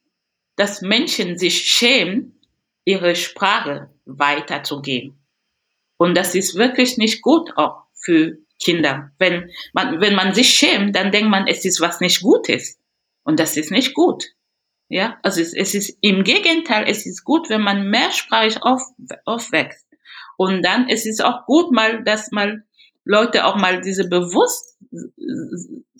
dass 0.55 0.81
Menschen 0.81 1.37
sich 1.37 1.65
schämen, 1.65 2.39
ihre 2.85 3.15
Sprache 3.15 3.89
weiterzugeben. 4.05 5.19
Und 5.97 6.15
das 6.15 6.35
ist 6.35 6.55
wirklich 6.55 6.97
nicht 6.97 7.21
gut 7.21 7.51
auch 7.57 7.83
für 7.93 8.37
Kinder. 8.63 9.11
Wenn 9.19 9.51
man, 9.73 9.99
wenn 9.99 10.15
man 10.15 10.33
sich 10.33 10.49
schämt, 10.49 10.95
dann 10.95 11.11
denkt 11.11 11.29
man, 11.29 11.47
es 11.47 11.65
ist 11.65 11.81
was 11.81 11.99
nicht 11.99 12.21
Gutes. 12.21 12.79
Und 13.23 13.39
das 13.39 13.57
ist 13.57 13.71
nicht 13.71 13.93
gut. 13.93 14.25
Ja, 14.89 15.17
also 15.21 15.41
es, 15.41 15.53
es 15.53 15.73
ist 15.73 15.97
im 16.01 16.23
Gegenteil, 16.23 16.85
es 16.87 17.05
ist 17.05 17.23
gut, 17.23 17.49
wenn 17.49 17.61
man 17.61 17.89
mehrsprachig 17.89 18.63
auf, 18.63 18.81
aufwächst. 19.25 19.85
Und 20.37 20.63
dann 20.63 20.87
es 20.87 21.05
ist 21.05 21.23
auch 21.23 21.45
gut 21.45 21.71
mal, 21.71 22.03
dass 22.03 22.31
mal 22.31 22.63
Leute 23.03 23.45
auch 23.45 23.55
mal 23.55 23.81
diese 23.81 24.07
bewusst, 24.07 24.77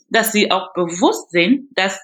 dass 0.10 0.32
sie 0.32 0.52
auch 0.52 0.74
bewusst 0.74 1.32
sind, 1.32 1.70
dass 1.76 2.00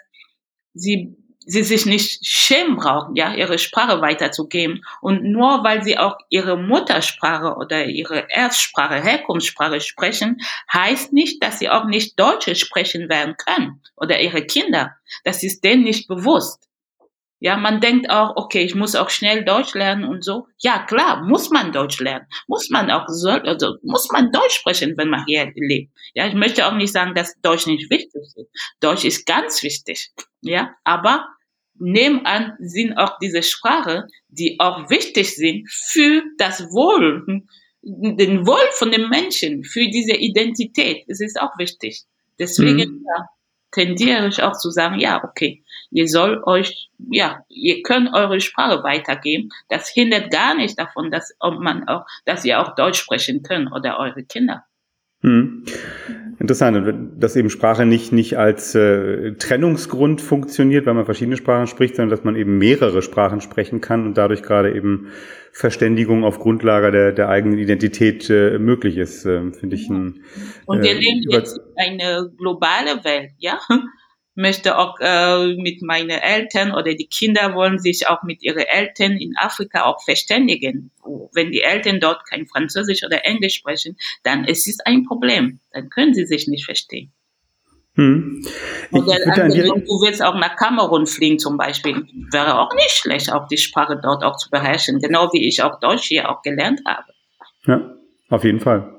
sie 0.74 1.16
sie 1.46 1.64
sich 1.64 1.86
nicht 1.86 2.26
schämen 2.26 2.78
brauchen, 2.78 3.16
ja, 3.16 3.34
ihre 3.34 3.58
Sprache 3.58 4.02
weiterzugeben. 4.02 4.84
Und 5.02 5.24
nur 5.24 5.64
weil 5.64 5.84
sie 5.84 5.98
auch 5.98 6.16
ihre 6.30 6.58
Muttersprache 6.58 7.56
oder 7.58 7.86
ihre 7.86 8.28
Erstsprache, 8.30 9.02
Herkunftssprache 9.02 9.82
sprechen, 9.82 10.38
heißt 10.72 11.14
nicht, 11.14 11.44
dass 11.44 11.60
sie 11.60 11.70
auch 11.70 11.86
nicht 11.86 12.20
Deutsche 12.20 12.56
sprechen 12.56 13.10
werden 13.10 13.36
können 13.38 13.82
oder 13.96 14.22
ihre 14.22 14.46
Kinder. 14.46 14.96
Das 15.24 15.44
ist 15.44 15.64
denen 15.64 15.84
nicht 15.84 16.08
bewusst. 16.08 16.70
Ja, 17.44 17.58
man 17.58 17.82
denkt 17.82 18.10
auch, 18.10 18.38
okay, 18.38 18.64
ich 18.64 18.74
muss 18.74 18.96
auch 18.96 19.10
schnell 19.10 19.44
Deutsch 19.44 19.74
lernen 19.74 20.06
und 20.06 20.24
so. 20.24 20.48
Ja, 20.60 20.80
klar, 20.80 21.26
muss 21.26 21.50
man 21.50 21.74
Deutsch 21.74 22.00
lernen. 22.00 22.26
Muss 22.48 22.70
man 22.70 22.90
auch, 22.90 23.04
soll, 23.10 23.42
also 23.42 23.76
muss 23.84 24.10
man 24.14 24.32
Deutsch 24.32 24.60
sprechen, 24.60 24.94
wenn 24.96 25.10
man 25.10 25.26
hier 25.28 25.52
lebt. 25.54 25.92
Ja, 26.14 26.26
ich 26.26 26.36
möchte 26.36 26.66
auch 26.66 26.74
nicht 26.74 26.94
sagen, 26.94 27.14
dass 27.16 27.36
Deutsch 27.42 27.68
nicht 27.68 27.90
wichtig 27.90 28.16
ist. 28.16 28.48
Deutsch 28.80 29.04
ist 29.04 29.26
ganz 29.26 29.62
wichtig. 29.62 30.12
Ja, 30.40 30.74
aber 30.86 31.28
nebenan 31.76 32.54
sind 32.60 32.94
auch 32.98 33.20
diese 33.20 33.44
Sprache, 33.44 34.08
die 34.30 34.56
auch 34.62 34.90
wichtig 34.90 35.36
sind 35.36 35.70
für 35.70 36.24
das 36.38 36.62
Wohl, 36.72 37.44
den 37.82 38.48
Wohl 38.48 38.72
von 38.76 38.90
den 38.90 39.10
Menschen, 39.10 39.66
für 39.66 39.86
diese 39.90 40.16
Identität. 40.16 41.04
Es 41.10 41.20
ist 41.20 41.38
auch 41.42 41.58
wichtig. 41.58 42.04
Deswegen 42.40 43.00
mhm. 43.00 43.06
ja, 43.06 43.26
tendiere 43.74 44.28
ich 44.28 44.42
auch 44.42 44.54
zu 44.54 44.70
sagen, 44.70 45.00
ja, 45.00 45.24
okay, 45.24 45.64
ihr 45.92 46.08
soll 46.08 46.42
euch, 46.46 46.90
ja, 47.12 47.44
ihr 47.50 47.84
könnt 47.84 48.14
eure 48.14 48.40
Sprache 48.40 48.84
weitergeben. 48.84 49.50
Das 49.70 49.90
hindert 49.90 50.32
gar 50.32 50.56
nicht 50.56 50.80
davon, 50.80 51.12
dass 51.12 51.36
man 51.42 51.88
auch, 51.88 52.06
dass 52.26 52.46
ihr 52.46 52.60
auch 52.60 52.76
Deutsch 52.76 53.00
sprechen 53.00 53.44
könnt 53.44 53.72
oder 53.72 54.00
eure 54.00 54.24
Kinder. 54.24 54.66
Hm. 55.24 55.64
Interessant, 56.40 56.94
dass 57.20 57.36
eben 57.36 57.50
Sprache 57.50 57.86
nicht, 57.86 58.12
nicht 58.12 58.38
als 58.38 58.76
äh, 58.76 59.34
Trennungsgrund 59.34 60.20
funktioniert, 60.22 60.86
weil 60.86 60.94
man 60.94 61.06
verschiedene 61.06 61.38
Sprachen 61.38 61.68
spricht, 61.68 61.96
sondern 61.96 62.10
dass 62.10 62.26
man 62.26 62.36
eben 62.36 62.58
mehrere 62.58 63.02
Sprachen 63.02 63.40
sprechen 63.40 63.82
kann 63.82 64.06
und 64.06 64.18
dadurch 64.18 64.44
gerade 64.44 64.76
eben 64.76 65.08
Verständigung 65.54 66.24
auf 66.24 66.40
Grundlage 66.40 66.92
der, 66.92 67.12
der 67.14 67.30
eigenen 67.30 67.60
Identität 67.60 68.30
äh, 68.30 68.58
möglich 68.58 68.98
ist, 68.98 69.26
äh, 69.26 69.52
finde 69.52 69.76
ich. 69.76 69.90
Ein, 69.90 70.24
und 70.66 70.82
wir 70.82 70.92
äh, 70.92 71.00
leben 71.00 71.22
jetzt 71.30 71.62
eine 71.78 72.30
globale 72.38 73.04
Welt, 73.04 73.32
ja 73.38 73.60
möchte 74.36 74.78
auch 74.78 75.00
äh, 75.00 75.56
mit 75.56 75.82
meinen 75.82 76.10
Eltern 76.10 76.72
oder 76.72 76.94
die 76.96 77.08
Kinder 77.08 77.54
wollen 77.54 77.80
sich 77.80 78.08
auch 78.08 78.24
mit 78.24 78.42
ihren 78.44 78.66
Eltern 78.66 79.14
in 79.14 79.36
Afrika 79.38 79.84
auch 79.84 80.04
verständigen. 80.04 80.92
Wenn 81.34 81.52
die 81.52 81.62
Eltern 81.62 82.00
dort 82.00 82.28
kein 82.28 82.48
Französisch 82.48 83.04
oder 83.04 83.26
Englisch 83.26 83.56
sprechen, 83.56 83.98
dann 84.24 84.46
ist 84.46 84.68
es 84.68 84.80
ein 84.80 85.04
Problem. 85.06 85.60
Dann 85.72 85.90
können 85.90 86.14
sie 86.14 86.26
sich 86.26 86.48
nicht 86.48 86.66
verstehen. 86.66 87.12
Hm. 87.96 88.44
Oder 88.92 89.18
andere, 89.24 89.50
du 89.52 90.02
willst 90.02 90.24
auch 90.24 90.34
nach 90.34 90.56
Kamerun 90.56 91.06
fliegen 91.06 91.38
zum 91.38 91.58
Beispiel, 91.58 92.08
wäre 92.32 92.60
auch 92.60 92.74
nicht 92.74 92.90
schlecht, 92.90 93.32
auch 93.32 93.48
die 93.48 93.58
Sprache 93.58 94.00
dort 94.02 94.24
auch 94.24 94.38
zu 94.38 94.50
beherrschen, 94.50 95.00
genau 95.00 95.30
wie 95.32 95.48
ich 95.48 95.62
auch 95.62 95.80
Deutsch 95.80 96.06
hier 96.06 96.32
auch 96.32 96.42
gelernt 96.42 96.82
habe. 96.88 97.14
Ja, 97.68 97.96
auf 98.30 98.44
jeden 98.44 98.60
Fall. 98.60 98.93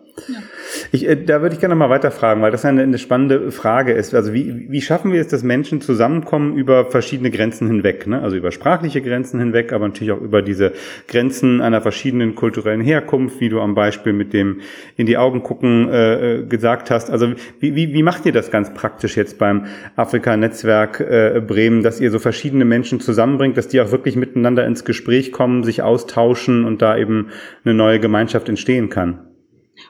Ich, 0.92 1.08
äh, 1.08 1.16
da 1.16 1.42
würde 1.42 1.54
ich 1.54 1.60
gerne 1.60 1.74
mal 1.74 1.90
weiterfragen, 1.90 2.42
weil 2.42 2.52
das 2.52 2.64
eine, 2.64 2.82
eine 2.82 2.98
spannende 2.98 3.50
Frage 3.50 3.92
ist. 3.92 4.14
Also 4.14 4.32
wie, 4.32 4.70
wie 4.70 4.80
schaffen 4.80 5.12
wir 5.12 5.20
es, 5.20 5.28
dass 5.28 5.42
Menschen 5.42 5.80
zusammenkommen 5.80 6.56
über 6.56 6.86
verschiedene 6.86 7.30
Grenzen 7.30 7.66
hinweg? 7.66 8.06
Ne? 8.06 8.22
Also 8.22 8.36
über 8.36 8.52
sprachliche 8.52 9.02
Grenzen 9.02 9.40
hinweg, 9.40 9.72
aber 9.72 9.88
natürlich 9.88 10.12
auch 10.12 10.20
über 10.20 10.40
diese 10.40 10.72
Grenzen 11.08 11.60
einer 11.60 11.80
verschiedenen 11.80 12.36
kulturellen 12.36 12.80
Herkunft, 12.80 13.40
wie 13.40 13.48
du 13.48 13.60
am 13.60 13.74
Beispiel 13.74 14.12
mit 14.12 14.32
dem 14.32 14.60
in 14.96 15.06
die 15.06 15.16
Augen 15.16 15.42
gucken 15.42 15.88
äh, 15.88 16.40
äh 16.40 16.44
gesagt 16.44 16.90
hast. 16.90 17.10
Also 17.10 17.32
wie, 17.58 17.74
wie, 17.74 17.92
wie 17.92 18.02
macht 18.02 18.24
ihr 18.24 18.32
das 18.32 18.50
ganz 18.50 18.72
praktisch 18.72 19.16
jetzt 19.16 19.38
beim 19.38 19.66
Afrika-Netzwerk 19.96 21.00
äh, 21.00 21.42
Bremen, 21.44 21.82
dass 21.82 22.00
ihr 22.00 22.10
so 22.10 22.20
verschiedene 22.20 22.64
Menschen 22.64 23.00
zusammenbringt, 23.00 23.56
dass 23.56 23.68
die 23.68 23.80
auch 23.80 23.90
wirklich 23.90 24.14
miteinander 24.14 24.64
ins 24.64 24.84
Gespräch 24.84 25.32
kommen, 25.32 25.64
sich 25.64 25.82
austauschen 25.82 26.64
und 26.64 26.82
da 26.82 26.96
eben 26.96 27.30
eine 27.64 27.74
neue 27.74 27.98
Gemeinschaft 27.98 28.48
entstehen 28.48 28.90
kann? 28.90 29.33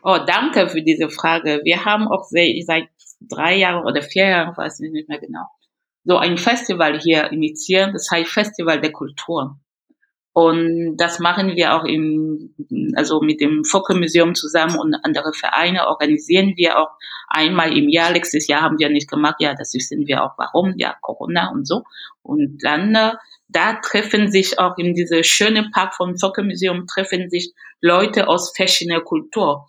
Oh, 0.02 0.18
danke 0.26 0.68
für 0.68 0.82
diese 0.82 1.08
Frage. 1.08 1.60
Wir 1.64 1.84
haben 1.84 2.08
auch 2.08 2.24
seit 2.24 2.88
drei 3.20 3.56
Jahren 3.56 3.84
oder 3.84 4.02
vier 4.02 4.28
Jahren, 4.28 4.56
weiß 4.56 4.80
ich 4.80 4.90
nicht 4.90 5.08
mehr 5.08 5.18
genau, 5.18 5.46
so 6.04 6.16
ein 6.16 6.36
Festival 6.38 6.98
hier 7.00 7.32
initiieren. 7.32 7.92
Das 7.92 8.10
heißt 8.10 8.30
Festival 8.30 8.80
der 8.80 8.92
Kultur. 8.92 9.58
Und 10.34 10.96
das 10.96 11.20
machen 11.20 11.54
wir 11.54 11.74
auch 11.74 11.84
im, 11.84 12.54
also 12.96 13.20
mit 13.20 13.40
dem 13.40 13.64
Focke 13.64 13.94
Museum 13.94 14.34
zusammen 14.34 14.76
und 14.80 14.96
andere 15.04 15.32
Vereine 15.32 15.86
organisieren 15.86 16.54
wir 16.56 16.76
auch 16.76 16.90
einmal 17.28 17.76
im 17.76 17.88
Jahr. 17.88 18.10
Letztes 18.10 18.48
Jahr 18.48 18.62
haben 18.62 18.80
wir 18.80 18.90
nicht 18.90 19.08
gemacht. 19.08 19.36
Ja, 19.38 19.54
das 19.54 19.72
wissen 19.74 20.08
wir 20.08 20.24
auch 20.24 20.32
warum. 20.36 20.74
Ja, 20.76 20.96
Corona 21.00 21.52
und 21.52 21.68
so. 21.68 21.84
Und 22.22 22.58
dann, 22.64 22.96
äh, 22.96 23.12
da 23.54 23.74
treffen 23.74 24.30
sich 24.30 24.58
auch 24.58 24.76
in 24.78 24.94
diese 24.94 25.22
schöne 25.22 25.70
Park 25.72 25.94
vom 25.94 26.18
Focke 26.18 26.42
Museum 26.42 26.86
treffen 26.86 27.30
sich 27.30 27.54
Leute 27.80 28.26
aus 28.28 28.52
verschiedener 28.54 29.00
Kultur. 29.00 29.66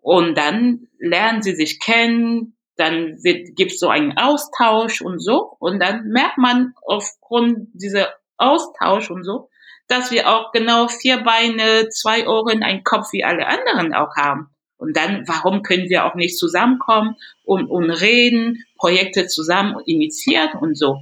Und 0.00 0.38
dann 0.38 0.86
lernen 0.98 1.42
sie 1.42 1.56
sich 1.56 1.80
kennen, 1.80 2.56
dann 2.76 3.18
wird, 3.24 3.56
gibt's 3.56 3.80
so 3.80 3.88
einen 3.88 4.16
Austausch 4.16 5.00
und 5.00 5.18
so. 5.18 5.56
Und 5.58 5.80
dann 5.80 6.08
merkt 6.08 6.38
man 6.38 6.74
aufgrund 6.86 7.68
dieser 7.72 8.14
Austausch 8.36 9.10
und 9.10 9.24
so, 9.24 9.48
dass 9.88 10.12
wir 10.12 10.28
auch 10.28 10.52
genau 10.52 10.86
vier 10.86 11.18
Beine, 11.18 11.88
zwei 11.88 12.28
Ohren, 12.28 12.62
ein 12.62 12.84
Kopf 12.84 13.12
wie 13.12 13.24
alle 13.24 13.46
anderen 13.46 13.94
auch 13.94 14.14
haben. 14.16 14.48
Und 14.76 14.96
dann, 14.96 15.26
warum 15.26 15.62
können 15.62 15.88
wir 15.88 16.04
auch 16.04 16.14
nicht 16.14 16.38
zusammenkommen 16.38 17.16
und, 17.44 17.68
und 17.68 17.90
reden, 17.90 18.64
Projekte 18.78 19.26
zusammen 19.26 19.76
initiieren 19.86 20.50
und 20.60 20.78
so. 20.78 20.98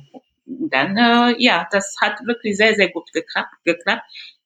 Dann, 0.73 0.97
äh, 0.97 1.35
ja, 1.39 1.69
das 1.71 1.95
hat 2.01 2.19
wirklich 2.27 2.57
sehr, 2.57 2.75
sehr 2.75 2.91
gut 2.91 3.13
geklappt. 3.13 3.53
geklappt 3.65 4.03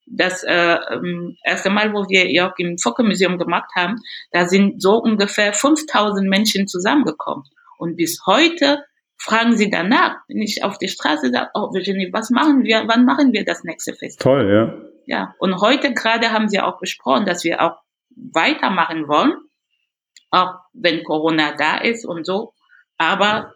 das 0.07 0.45
äh, 0.45 0.79
ähm, 0.93 1.37
erste 1.45 1.69
Mal, 1.71 1.93
wo 1.93 2.09
wir 2.09 2.47
auch 2.47 2.57
im 2.59 2.79
Focke-Museum 2.79 3.39
gemacht 3.39 3.71
haben, 3.77 3.97
da 4.31 4.47
sind 4.47 4.81
so 4.81 4.99
ungefähr 4.99 5.53
5000 5.53 6.29
Menschen 6.29 6.69
zusammengekommen. 6.69 7.45
Und 7.79 7.97
bis 7.97 8.23
heute 8.27 8.85
fragen 9.19 9.57
sie 9.57 9.71
danach, 9.71 10.17
wenn 10.29 10.41
ich 10.41 10.63
auf 10.63 10.79
die 10.79 10.89
Straße 10.89 11.31
sage, 11.31 11.51
oh 11.55 11.73
Virginie, 11.73 12.13
was 12.13 12.31
machen 12.31 12.63
wir, 12.63 12.85
wann 12.87 13.05
machen 13.05 13.33
wir 13.33 13.45
das 13.45 13.65
nächste 13.65 13.95
Fest? 13.95 14.21
Toll, 14.21 14.49
ja. 14.49 14.75
Ja, 15.09 15.35
und 15.39 15.61
heute 15.61 15.93
gerade 15.93 16.33
haben 16.33 16.49
sie 16.49 16.61
auch 16.61 16.79
besprochen, 16.79 17.27
dass 17.27 17.45
wir 17.45 17.63
auch 17.63 17.77
weitermachen 18.17 19.09
wollen, 19.09 19.35
auch 20.31 20.55
wenn 20.73 21.05
Corona 21.05 21.55
da 21.57 21.79
ist 21.79 22.05
und 22.05 22.25
so. 22.25 22.55
Aber 22.99 23.55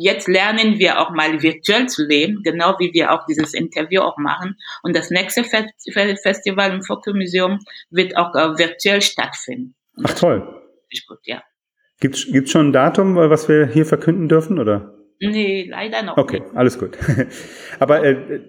jetzt 0.00 0.28
lernen 0.28 0.78
wir 0.78 1.00
auch 1.00 1.10
mal 1.10 1.42
virtuell 1.42 1.86
zu 1.88 2.06
leben, 2.06 2.42
genau 2.42 2.76
wie 2.78 2.92
wir 2.92 3.12
auch 3.12 3.26
dieses 3.26 3.54
Interview 3.54 4.00
auch 4.00 4.18
machen. 4.18 4.56
Und 4.82 4.96
das 4.96 5.10
nächste 5.10 5.44
Festival 5.44 6.70
im 6.72 6.82
Fotomuseum 6.82 7.58
wird 7.90 8.16
auch 8.16 8.34
äh, 8.34 8.58
virtuell 8.58 9.02
stattfinden. 9.02 9.74
Und 9.96 10.06
Ach 10.08 10.14
toll. 10.14 10.62
Ist 10.90 11.06
gut, 11.06 11.18
ja. 11.24 11.42
Gibt 12.00 12.16
es 12.16 12.50
schon 12.50 12.68
ein 12.68 12.72
Datum, 12.72 13.16
was 13.16 13.48
wir 13.48 13.66
hier 13.66 13.86
verkünden 13.86 14.28
dürfen, 14.28 14.58
oder? 14.58 14.94
Nee, 15.20 15.68
leider 15.70 16.02
noch 16.02 16.16
Okay, 16.16 16.40
nicht. 16.40 16.56
alles 16.56 16.78
gut. 16.78 16.98
Aber 17.78 18.04
äh, 18.04 18.40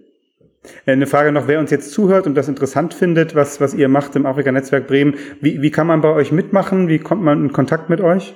Äh, 0.86 0.94
eine 0.94 1.08
Frage 1.08 1.32
noch, 1.32 1.48
wer 1.48 1.60
uns 1.60 1.72
jetzt 1.72 1.92
zuhört 1.92 2.26
und 2.26 2.36
das 2.36 2.48
interessant 2.48 2.94
findet, 2.94 3.36
was, 3.36 3.60
was 3.60 3.74
ihr 3.74 3.89
macht 3.89 4.16
im 4.16 4.26
Afrika-Netzwerk 4.26 4.88
Bremen, 4.88 5.16
wie, 5.42 5.62
wie 5.62 5.72
kann 5.72 5.88
man 5.88 6.02
bei 6.02 6.10
euch 6.10 6.32
mitmachen? 6.32 6.88
Wie 6.88 7.00
kommt 7.00 7.22
man 7.22 7.44
in 7.44 7.52
Kontakt 7.52 7.89
mit 7.89 8.00
euch? 8.02 8.34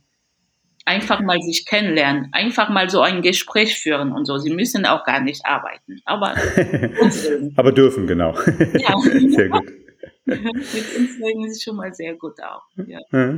einfach 0.85 1.20
mal 1.20 1.40
sich 1.40 1.66
kennenlernen, 1.66 2.29
einfach 2.33 2.68
mal 2.68 2.90
so 2.90 3.01
ein 3.01 3.23
Gespräch 3.23 3.79
führen 3.79 4.12
und 4.12 4.27
so. 4.27 4.38
Sie 4.38 4.53
müssen 4.53 4.87
auch 4.87 5.05
gar 5.05 5.20
nicht 5.20 5.44
arbeiten, 5.44 6.01
aber 6.05 6.35
aber 7.57 7.73
dürfen 7.73 8.07
genau. 8.07 8.35
Ja. 8.79 8.99
Sehr 9.29 9.49
gut. 9.49 9.70
Mit 10.27 10.39
uns 10.41 11.23
reden 11.23 11.53
sie 11.53 11.61
schon 11.61 11.77
mal 11.77 11.93
sehr 11.93 12.15
gut 12.15 12.37
auch. 12.41 12.63
Ja. 12.87 12.99
Ja. 13.13 13.35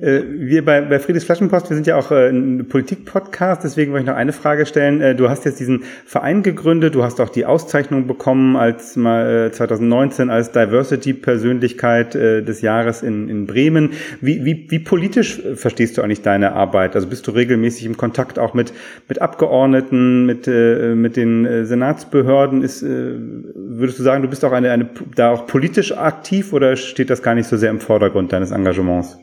Äh, 0.00 0.22
wir 0.26 0.64
bei, 0.64 0.80
bei 0.80 0.98
Friedrichs 0.98 1.26
Flaschenpost, 1.26 1.68
wir 1.68 1.74
sind 1.74 1.86
ja 1.86 1.96
auch 1.96 2.10
äh, 2.10 2.30
ein 2.30 2.68
Politik-Podcast, 2.68 3.64
deswegen 3.64 3.92
wollte 3.92 4.04
ich 4.04 4.08
noch 4.08 4.16
eine 4.16 4.32
Frage 4.32 4.64
stellen. 4.64 5.02
Äh, 5.02 5.14
du 5.14 5.28
hast 5.28 5.44
jetzt 5.44 5.60
diesen 5.60 5.84
Verein 6.06 6.42
gegründet, 6.42 6.94
du 6.94 7.02
hast 7.02 7.20
auch 7.20 7.28
die 7.28 7.44
Auszeichnung 7.44 8.06
bekommen 8.06 8.56
als 8.56 8.96
mal 8.96 9.52
2019 9.52 10.30
als 10.30 10.52
Diversity-Persönlichkeit 10.52 12.14
des 12.14 12.62
Jahres 12.62 13.02
in, 13.02 13.28
in 13.28 13.46
Bremen. 13.46 13.92
Wie, 14.20 14.44
wie, 14.44 14.66
wie 14.70 14.78
politisch 14.78 15.42
verstehst 15.54 15.98
du 15.98 16.02
eigentlich 16.02 16.22
deine 16.22 16.52
Arbeit? 16.52 16.94
Also 16.94 17.08
bist 17.08 17.26
du 17.26 17.32
regelmäßig 17.32 17.84
im 17.84 17.96
Kontakt 17.96 18.38
auch 18.38 18.54
mit, 18.54 18.72
mit 19.08 19.20
Abgeordneten, 19.20 20.24
mit, 20.24 20.46
mit 20.46 21.16
den 21.16 21.66
Senatsbehörden? 21.66 22.62
Ist, 22.62 22.82
würdest 22.82 23.98
du 23.98 24.02
sagen, 24.02 24.22
du 24.22 24.28
bist 24.28 24.44
auch 24.44 24.52
eine, 24.52 24.70
eine 24.70 24.88
da 25.14 25.30
auch 25.30 25.46
politisch 25.46 25.92
aktiv 26.06 26.52
oder 26.52 26.76
steht 26.76 27.10
das 27.10 27.22
gar 27.22 27.34
nicht 27.34 27.48
so 27.48 27.56
sehr 27.56 27.70
im 27.70 27.80
Vordergrund 27.80 28.32
deines 28.32 28.50
Engagements? 28.50 29.18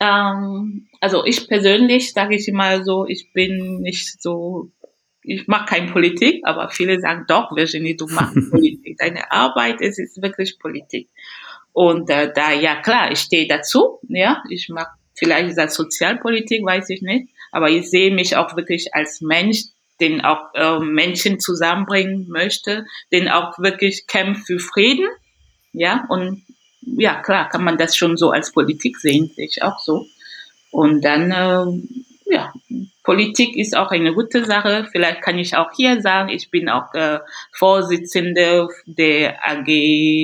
Ähm, 0.00 0.88
also 1.00 1.24
ich 1.24 1.48
persönlich 1.48 2.12
sage 2.12 2.36
ich 2.36 2.48
immer 2.48 2.84
so, 2.84 3.06
ich 3.06 3.32
bin 3.32 3.80
nicht 3.80 4.20
so, 4.20 4.70
ich 5.22 5.46
mache 5.46 5.66
keine 5.66 5.90
Politik, 5.90 6.42
aber 6.44 6.68
viele 6.68 7.00
sagen 7.00 7.24
doch, 7.28 7.54
Virginie, 7.56 7.96
du 7.96 8.06
machst 8.08 8.36
Politik. 8.50 8.98
Deine 8.98 9.30
Arbeit 9.32 9.80
es 9.80 9.98
ist 9.98 10.20
wirklich 10.20 10.58
Politik. 10.58 11.08
Und 11.72 12.10
äh, 12.10 12.32
da, 12.32 12.52
ja 12.52 12.76
klar, 12.76 13.10
ich 13.10 13.20
stehe 13.20 13.46
dazu, 13.46 14.00
ja, 14.08 14.42
ich 14.50 14.68
mache 14.68 14.90
vielleicht 15.14 15.48
ist 15.50 15.58
das 15.58 15.74
Sozialpolitik, 15.74 16.64
weiß 16.64 16.90
ich 16.90 17.02
nicht, 17.02 17.30
aber 17.50 17.70
ich 17.70 17.90
sehe 17.90 18.14
mich 18.14 18.36
auch 18.36 18.56
wirklich 18.56 18.94
als 18.94 19.20
Mensch, 19.20 19.64
den 20.00 20.20
auch 20.20 20.52
äh, 20.54 20.78
Menschen 20.78 21.40
zusammenbringen 21.40 22.28
möchte, 22.28 22.84
den 23.12 23.28
auch 23.28 23.58
wirklich 23.58 24.06
kämpft 24.06 24.46
für 24.46 24.58
Frieden 24.58 25.08
ja, 25.76 26.06
und 26.08 26.42
ja, 26.80 27.20
klar, 27.22 27.48
kann 27.48 27.64
man 27.64 27.76
das 27.76 27.96
schon 27.96 28.16
so 28.16 28.30
als 28.30 28.52
Politik 28.52 28.96
sehen, 28.96 29.30
sehe 29.34 29.46
ich 29.46 29.62
auch 29.62 29.78
so. 29.78 30.06
Und 30.70 31.04
dann, 31.04 31.30
äh, 31.30 32.32
ja, 32.32 32.52
Politik 33.02 33.56
ist 33.56 33.76
auch 33.76 33.90
eine 33.90 34.14
gute 34.14 34.44
Sache. 34.44 34.88
Vielleicht 34.90 35.20
kann 35.22 35.38
ich 35.38 35.56
auch 35.56 35.70
hier 35.76 36.00
sagen, 36.00 36.30
ich 36.30 36.50
bin 36.50 36.68
auch 36.68 36.92
äh, 36.94 37.18
Vorsitzende 37.52 38.68
der 38.86 39.36
AG 39.46 39.66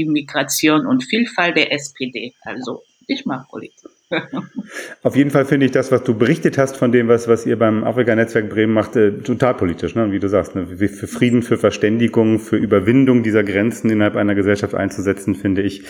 Migration 0.06 0.86
und 0.86 1.04
Vielfalt 1.04 1.56
der 1.56 1.72
SPD. 1.72 2.34
Also 2.40 2.82
ich 3.06 3.26
mag 3.26 3.48
Politik. 3.48 3.91
Auf 5.02 5.16
jeden 5.16 5.30
Fall 5.30 5.44
finde 5.44 5.66
ich 5.66 5.72
das, 5.72 5.90
was 5.92 6.02
du 6.04 6.14
berichtet 6.14 6.58
hast 6.58 6.76
von 6.76 6.92
dem, 6.92 7.08
was, 7.08 7.28
was 7.28 7.46
ihr 7.46 7.58
beim 7.58 7.84
Afrika-Netzwerk 7.84 8.48
Bremen 8.48 8.72
macht, 8.72 8.96
äh, 8.96 9.12
total 9.18 9.54
politisch, 9.54 9.94
ne? 9.94 10.12
wie 10.12 10.18
du 10.18 10.28
sagst, 10.28 10.54
ne? 10.54 10.66
für 10.66 11.06
Frieden, 11.06 11.42
für 11.42 11.58
Verständigung, 11.58 12.38
für 12.38 12.56
Überwindung 12.56 13.22
dieser 13.22 13.44
Grenzen 13.44 13.90
innerhalb 13.90 14.16
einer 14.16 14.34
Gesellschaft 14.34 14.74
einzusetzen, 14.74 15.34
finde 15.34 15.62
ich 15.62 15.84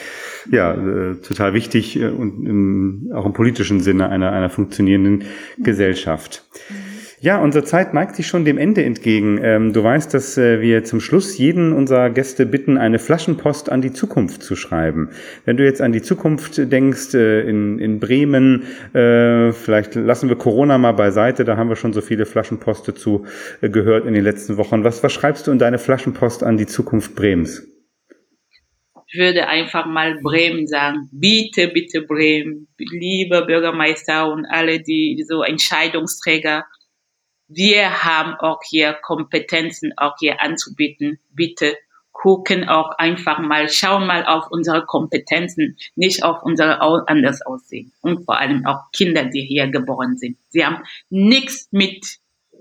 ja 0.50 0.72
äh, 0.74 1.16
total 1.16 1.54
wichtig 1.54 2.00
äh, 2.00 2.08
und 2.08 2.46
im, 2.46 3.12
auch 3.14 3.26
im 3.26 3.32
politischen 3.32 3.80
Sinne 3.80 4.08
einer, 4.08 4.32
einer 4.32 4.50
funktionierenden 4.50 5.24
Gesellschaft. 5.58 6.44
Mhm. 6.68 6.91
Ja, 7.22 7.40
unsere 7.40 7.64
Zeit 7.64 7.94
neigt 7.94 8.16
sich 8.16 8.26
schon 8.26 8.44
dem 8.44 8.58
Ende 8.58 8.82
entgegen. 8.82 9.38
Ähm, 9.40 9.72
du 9.72 9.84
weißt, 9.84 10.12
dass 10.12 10.36
äh, 10.36 10.60
wir 10.60 10.82
zum 10.82 10.98
Schluss 10.98 11.38
jeden 11.38 11.72
unserer 11.72 12.10
Gäste 12.10 12.46
bitten, 12.46 12.76
eine 12.76 12.98
Flaschenpost 12.98 13.70
an 13.70 13.80
die 13.80 13.92
Zukunft 13.92 14.42
zu 14.42 14.56
schreiben. 14.56 15.10
Wenn 15.44 15.56
du 15.56 15.64
jetzt 15.64 15.80
an 15.80 15.92
die 15.92 16.02
Zukunft 16.02 16.58
denkst, 16.72 17.14
äh, 17.14 17.42
in, 17.42 17.78
in 17.78 18.00
Bremen, 18.00 18.64
äh, 18.92 19.52
vielleicht 19.52 19.94
lassen 19.94 20.30
wir 20.30 20.36
Corona 20.36 20.78
mal 20.78 20.94
beiseite, 20.94 21.44
da 21.44 21.56
haben 21.56 21.68
wir 21.68 21.76
schon 21.76 21.92
so 21.92 22.00
viele 22.00 22.26
Flaschenposte 22.26 22.92
zu 22.92 23.24
äh, 23.60 23.68
gehört 23.68 24.04
in 24.04 24.14
den 24.14 24.24
letzten 24.24 24.56
Wochen. 24.56 24.82
Was, 24.82 25.04
was 25.04 25.12
schreibst 25.12 25.46
du 25.46 25.52
in 25.52 25.60
deine 25.60 25.78
Flaschenpost 25.78 26.42
an 26.42 26.56
die 26.56 26.66
Zukunft 26.66 27.14
Bremens? 27.14 27.64
Ich 29.06 29.16
würde 29.16 29.46
einfach 29.46 29.86
mal 29.86 30.18
Bremen 30.20 30.66
sagen. 30.66 31.08
Bitte, 31.12 31.68
bitte 31.68 32.02
Bremen, 32.02 32.66
liebe 32.78 33.44
Bürgermeister 33.46 34.28
und 34.28 34.44
alle, 34.46 34.80
die 34.80 35.24
so 35.28 35.44
Entscheidungsträger 35.44 36.64
wir 37.54 38.04
haben 38.04 38.34
auch 38.34 38.60
hier 38.68 38.94
Kompetenzen 38.94 39.92
auch 39.96 40.14
hier 40.18 40.40
anzubieten. 40.40 41.18
Bitte 41.30 41.76
gucken 42.12 42.68
auch 42.68 42.90
einfach 42.98 43.38
mal, 43.40 43.68
schauen 43.68 44.06
mal 44.06 44.24
auf 44.26 44.44
unsere 44.50 44.84
Kompetenzen, 44.86 45.76
nicht 45.96 46.22
auf 46.22 46.42
unsere 46.42 46.80
anders 47.08 47.42
aussehen. 47.42 47.92
Und 48.00 48.24
vor 48.24 48.38
allem 48.38 48.64
auch 48.66 48.90
Kinder, 48.92 49.24
die 49.24 49.42
hier 49.42 49.68
geboren 49.68 50.16
sind. 50.16 50.36
Sie 50.48 50.64
haben 50.64 50.84
nichts 51.10 51.68
mit 51.72 52.18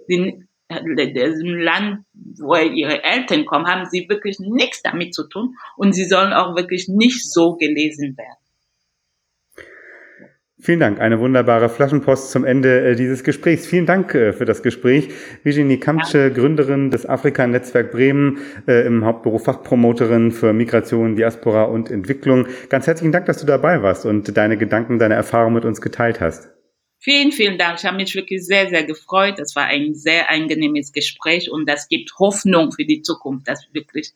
dem 0.10 0.48
Land, 0.70 2.06
wo 2.14 2.56
ihre 2.56 3.04
Eltern 3.04 3.46
kommen, 3.46 3.68
haben 3.68 3.86
sie 3.86 4.08
wirklich 4.10 4.40
nichts 4.40 4.82
damit 4.82 5.14
zu 5.14 5.28
tun. 5.28 5.56
Und 5.76 5.94
sie 5.94 6.06
sollen 6.06 6.34
auch 6.34 6.56
wirklich 6.56 6.88
nicht 6.88 7.30
so 7.30 7.56
gelesen 7.56 8.18
werden. 8.18 8.41
Vielen 10.64 10.80
Dank. 10.80 11.00
Eine 11.02 11.20
wunderbare 11.20 11.70
Flaschenpost 11.70 12.30
zum 12.30 12.46
Ende 12.46 12.92
äh, 12.92 12.96
dieses 12.96 13.24
Gesprächs. 13.24 13.66
Vielen 13.66 13.88
Dank 13.88 14.14
äh, 14.14 14.32
für 14.32 14.46
das 14.46 14.62
Gespräch. 14.62 15.10
Virginie 15.42 15.80
Kamtsche. 15.80 16.32
Gründerin 16.32 16.92
des 16.92 17.10
Afrika-Netzwerk 17.10 17.92
Bremen, 17.92 18.38
äh, 18.68 18.86
im 18.86 19.04
Hauptberuf 19.04 19.44
Fachpromoterin 19.46 20.32
für 20.32 20.54
Migration, 20.54 21.16
Diaspora 21.16 21.64
und 21.64 21.90
Entwicklung. 21.90 22.46
Ganz 22.70 22.86
herzlichen 22.86 23.12
Dank, 23.12 23.26
dass 23.26 23.40
du 23.40 23.48
dabei 23.48 23.82
warst 23.82 24.06
und 24.06 24.38
deine 24.38 24.56
Gedanken, 24.56 25.00
deine 25.00 25.16
Erfahrungen 25.16 25.56
mit 25.56 25.66
uns 25.66 25.82
geteilt 25.82 26.22
hast. 26.22 26.52
Vielen, 27.00 27.32
vielen 27.32 27.58
Dank. 27.58 27.80
Ich 27.80 27.86
habe 27.86 27.98
mich 27.98 28.14
wirklich 28.14 28.46
sehr, 28.46 28.70
sehr 28.70 28.84
gefreut. 28.84 29.40
Das 29.40 29.56
war 29.56 29.66
ein 29.66 29.96
sehr 29.96 30.30
angenehmes 30.30 30.92
Gespräch 30.92 31.52
und 31.52 31.68
das 31.68 31.88
gibt 31.88 32.12
Hoffnung 32.20 32.72
für 32.72 32.86
die 32.86 33.02
Zukunft, 33.02 33.48
dass 33.48 33.68
wirklich 33.74 34.12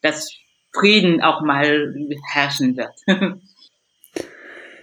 das 0.00 0.34
Frieden 0.72 1.20
auch 1.20 1.42
mal 1.42 1.94
herrschen 2.32 2.78
wird. 2.78 2.94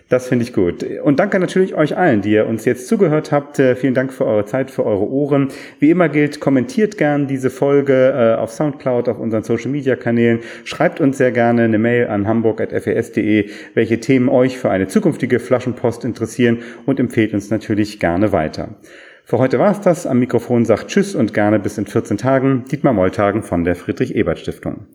Das 0.09 0.29
finde 0.29 0.43
ich 0.43 0.53
gut. 0.53 0.85
Und 1.03 1.19
danke 1.19 1.37
natürlich 1.37 1.75
euch 1.75 1.97
allen, 1.97 2.21
die 2.21 2.31
ihr 2.31 2.47
uns 2.47 2.63
jetzt 2.63 2.87
zugehört 2.87 3.31
habt. 3.33 3.59
Äh, 3.59 3.75
vielen 3.75 3.93
Dank 3.93 4.13
für 4.13 4.25
eure 4.25 4.45
Zeit, 4.45 4.71
für 4.71 4.85
eure 4.85 5.07
Ohren. 5.09 5.49
Wie 5.79 5.89
immer 5.89 6.07
gilt, 6.07 6.39
kommentiert 6.39 6.97
gern 6.97 7.27
diese 7.27 7.49
Folge 7.49 8.13
äh, 8.15 8.39
auf 8.39 8.51
Soundcloud, 8.51 9.09
auf 9.09 9.19
unseren 9.19 9.43
Social 9.43 9.69
Media 9.69 9.97
Kanälen. 9.97 10.39
Schreibt 10.63 11.01
uns 11.01 11.17
sehr 11.17 11.31
gerne 11.31 11.63
eine 11.63 11.77
Mail 11.77 12.07
an 12.07 12.25
hamburg.fes.de, 12.25 13.49
welche 13.73 13.99
Themen 13.99 14.29
euch 14.29 14.57
für 14.57 14.69
eine 14.69 14.87
zukünftige 14.87 15.39
Flaschenpost 15.39 16.05
interessieren 16.05 16.59
und 16.85 16.99
empfehlt 16.99 17.33
uns 17.33 17.49
natürlich 17.49 17.99
gerne 17.99 18.31
weiter. 18.31 18.77
Für 19.25 19.39
heute 19.39 19.59
war 19.59 19.71
es 19.71 19.81
das. 19.81 20.07
Am 20.07 20.19
Mikrofon 20.19 20.63
sagt 20.63 20.87
Tschüss 20.87 21.13
und 21.13 21.33
gerne 21.33 21.59
bis 21.59 21.77
in 21.77 21.85
14 21.85 22.17
Tagen. 22.17 22.63
Dietmar 22.71 22.93
Molltagen 22.93 23.43
von 23.43 23.65
der 23.65 23.75
Friedrich 23.75 24.15
Ebert 24.15 24.39
Stiftung. 24.39 24.85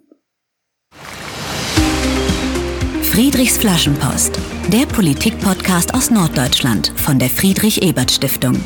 Friedrichs 3.12 3.58
Flaschenpost, 3.58 4.38
der 4.70 4.86
Politik-Podcast 4.86 5.94
aus 5.94 6.10
Norddeutschland 6.10 6.92
von 6.96 7.18
der 7.18 7.28
Friedrich 7.28 7.82
Ebert 7.82 8.10
Stiftung. 8.10 8.56